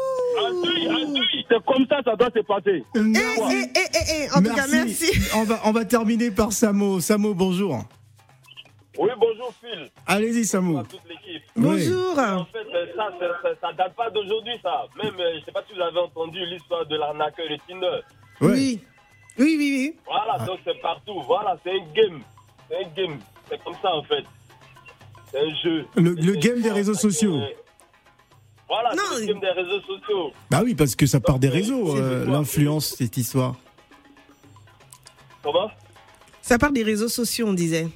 C'est 1.49 1.63
comme 1.65 1.85
ça, 1.89 1.99
ça 2.03 2.15
doit 2.15 2.29
se 2.35 2.39
passer. 2.41 2.83
eh, 2.95 2.99
Merci. 2.99 3.41
eh, 3.51 3.69
eh, 3.75 3.79
eh, 3.93 4.25
eh, 4.25 4.37
en 4.37 4.41
tout 4.41 4.53
cas, 4.55 4.65
merci. 4.71 5.11
On 5.35 5.43
va, 5.43 5.59
on 5.65 5.71
va 5.71 5.85
terminer 5.85 6.31
par 6.31 6.51
Samo. 6.51 6.99
Samo, 6.99 7.33
bonjour. 7.33 7.79
Oui, 8.97 9.09
bonjour 9.17 9.53
Phil, 9.61 9.87
Allez-y, 10.05 10.45
Samo. 10.45 10.77
à 10.79 10.83
toute 10.83 10.99
l'équipe. 11.07 11.43
Bonjour. 11.55 12.11
En 12.19 12.45
fait, 12.45 12.59
euh, 12.75 12.85
ça, 12.95 13.09
ça, 13.19 13.25
ça, 13.41 13.49
ça 13.61 13.73
date 13.73 13.95
pas 13.95 14.09
d'aujourd'hui, 14.09 14.53
ça. 14.61 14.85
Même, 15.01 15.13
euh, 15.19 15.39
je 15.39 15.45
sais 15.45 15.51
pas 15.51 15.63
si 15.67 15.73
vous 15.75 15.81
avez 15.81 15.99
entendu 15.99 16.45
l'histoire 16.45 16.85
de 16.85 16.95
l'arnaqueur 16.97 17.45
de 17.49 17.57
Tinder. 17.67 18.01
Ouais. 18.41 18.51
Oui. 18.51 18.79
Oui, 19.39 19.55
oui, 19.57 19.57
oui. 19.57 19.95
Voilà, 20.05 20.45
donc 20.45 20.59
c'est 20.65 20.79
partout. 20.81 21.21
Voilà, 21.25 21.57
c'est 21.63 21.71
un 21.71 21.85
game. 21.93 22.21
C'est 22.69 22.77
un 22.85 22.89
game. 22.89 23.19
C'est 23.49 23.63
comme 23.63 23.75
ça, 23.81 23.93
en 23.95 24.03
fait. 24.03 24.23
C'est 25.31 25.39
un 25.39 25.55
jeu. 25.63 25.85
Le- 25.95 26.13
le 26.13 26.33
game 26.33 26.61
des 26.61 26.71
réseaux 26.71 26.93
sociaux. 26.93 27.35
euh, 27.35 27.47
Voilà, 28.67 28.93
Non, 28.95 29.01
c'est 29.13 29.21
le 29.21 29.27
game 29.27 29.39
des 29.39 29.51
réseaux 29.51 29.81
sociaux. 29.81 30.31
Bah 30.49 30.61
oui, 30.63 30.75
parce 30.75 30.95
que 30.95 31.05
ça 31.05 31.19
part 31.19 31.39
des 31.39 31.49
réseaux, 31.49 31.95
c'est 31.95 32.01
euh, 32.01 32.25
l'influence, 32.25 32.95
cette 32.97 33.15
histoire. 33.17 33.55
Comment? 35.43 35.69
Ça 36.41 36.57
part 36.57 36.71
des 36.71 36.83
réseaux 36.83 37.07
sociaux, 37.09 37.47
on 37.47 37.53
disait. 37.53 37.87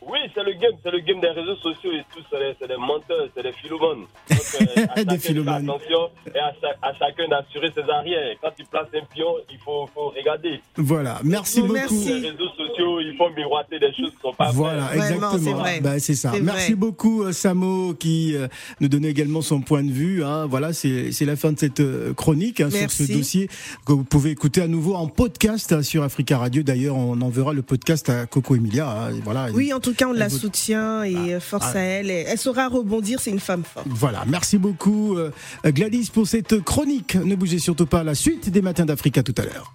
Oui, 0.00 0.18
c'est 0.34 0.42
le 0.42 0.52
game, 0.52 0.72
c'est 0.82 0.90
le 0.90 1.00
game 1.00 1.20
des 1.20 1.28
réseaux 1.30 1.56
sociaux 1.56 1.92
et 1.92 2.02
tout, 2.14 2.20
c'est 2.30 2.38
des, 2.38 2.56
c'est 2.60 2.68
des 2.68 2.76
menteurs, 2.76 3.28
c'est 3.34 3.42
des 3.42 3.52
philomones. 3.52 4.06
Euh, 4.54 4.64
à 4.64 4.64
Des 4.64 4.78
chacun 4.86 5.04
de 5.04 5.10
faire 5.10 5.20
philomanes. 5.20 5.68
attention 5.70 6.08
et 6.34 6.38
à, 6.38 6.52
cha- 6.60 6.76
à 6.82 6.92
chacun 6.98 7.28
d'assurer 7.28 7.70
ses 7.74 7.90
arrières. 7.90 8.36
Quand 8.42 8.50
tu 8.56 8.64
places 8.64 8.86
un 8.94 9.04
pion, 9.14 9.26
il 9.50 9.58
faut, 9.58 9.88
faut 9.94 10.08
regarder. 10.10 10.60
Voilà, 10.76 11.20
merci 11.24 11.60
beaucoup. 11.60 11.72
merci. 11.74 12.20
Les 12.20 12.30
réseaux 12.30 12.48
sociaux, 12.56 13.00
il 13.00 13.14
faut 13.16 13.30
miroiter 13.36 13.78
des 13.78 13.92
choses 13.94 14.10
qui 14.10 14.20
sont 14.22 14.32
pas 14.34 14.50
Voilà, 14.52 14.84
vraies. 14.86 14.96
Exactement. 14.96 15.38
c'est 15.38 15.52
vrai. 15.52 15.80
Bah, 15.80 15.98
c'est 15.98 16.14
ça. 16.14 16.32
C'est 16.34 16.40
Merci 16.40 16.66
vrai. 16.72 16.74
beaucoup, 16.76 17.22
euh, 17.24 17.32
Samo, 17.32 17.94
qui 17.94 18.34
euh, 18.36 18.48
nous 18.80 18.88
donnait 18.88 19.10
également 19.10 19.42
son 19.42 19.60
point 19.60 19.82
de 19.82 19.90
vue. 19.92 20.24
hein. 20.24 20.46
Voilà, 20.46 20.72
c'est 20.72 21.12
c'est 21.12 21.24
la 21.24 21.36
fin 21.36 21.52
de 21.52 21.58
cette 21.58 21.82
chronique 22.14 22.60
hein, 22.60 22.70
sur 22.70 22.90
ce 22.90 23.04
dossier 23.12 23.48
que 23.86 23.92
vous 23.92 24.04
pouvez 24.04 24.30
écouter 24.30 24.62
à 24.62 24.68
nouveau 24.68 24.94
en 24.94 25.06
podcast 25.08 25.72
hein, 25.72 25.82
sur 25.82 26.02
Africa 26.02 26.38
Radio. 26.38 26.62
D'ailleurs, 26.62 26.96
on 26.96 27.20
enverra 27.20 27.52
le 27.52 27.62
podcast 27.62 28.08
à 28.08 28.26
Coco 28.26 28.54
Emilia. 28.56 28.88
hein. 28.88 29.10
Voilà. 29.24 29.48
Oui, 29.52 29.72
en 29.72 29.80
tout 29.80 29.94
cas, 29.94 30.06
on 30.08 30.12
la 30.12 30.28
soutient 30.28 31.02
et 31.02 31.38
force 31.40 31.72
ah. 31.74 31.78
à 31.78 31.82
elle. 31.82 32.10
Elle 32.10 32.38
saura 32.38 32.68
rebondir, 32.68 33.20
c'est 33.20 33.30
une 33.30 33.40
femme 33.40 33.64
forte. 33.64 33.86
Voilà, 33.88 34.24
merci 34.26 34.37
beaucoup 34.58 35.16
euh, 35.16 35.30
Gladys 35.64 36.10
pour 36.12 36.26
cette 36.26 36.60
chronique. 36.60 37.16
Ne 37.16 37.36
bougez 37.36 37.58
surtout 37.58 37.86
pas 37.86 38.02
la 38.02 38.14
suite 38.14 38.50
des 38.50 38.62
matins 38.62 38.84
d'Africa 38.84 39.22
tout 39.22 39.34
à 39.36 39.42
l'heure. 39.42 39.72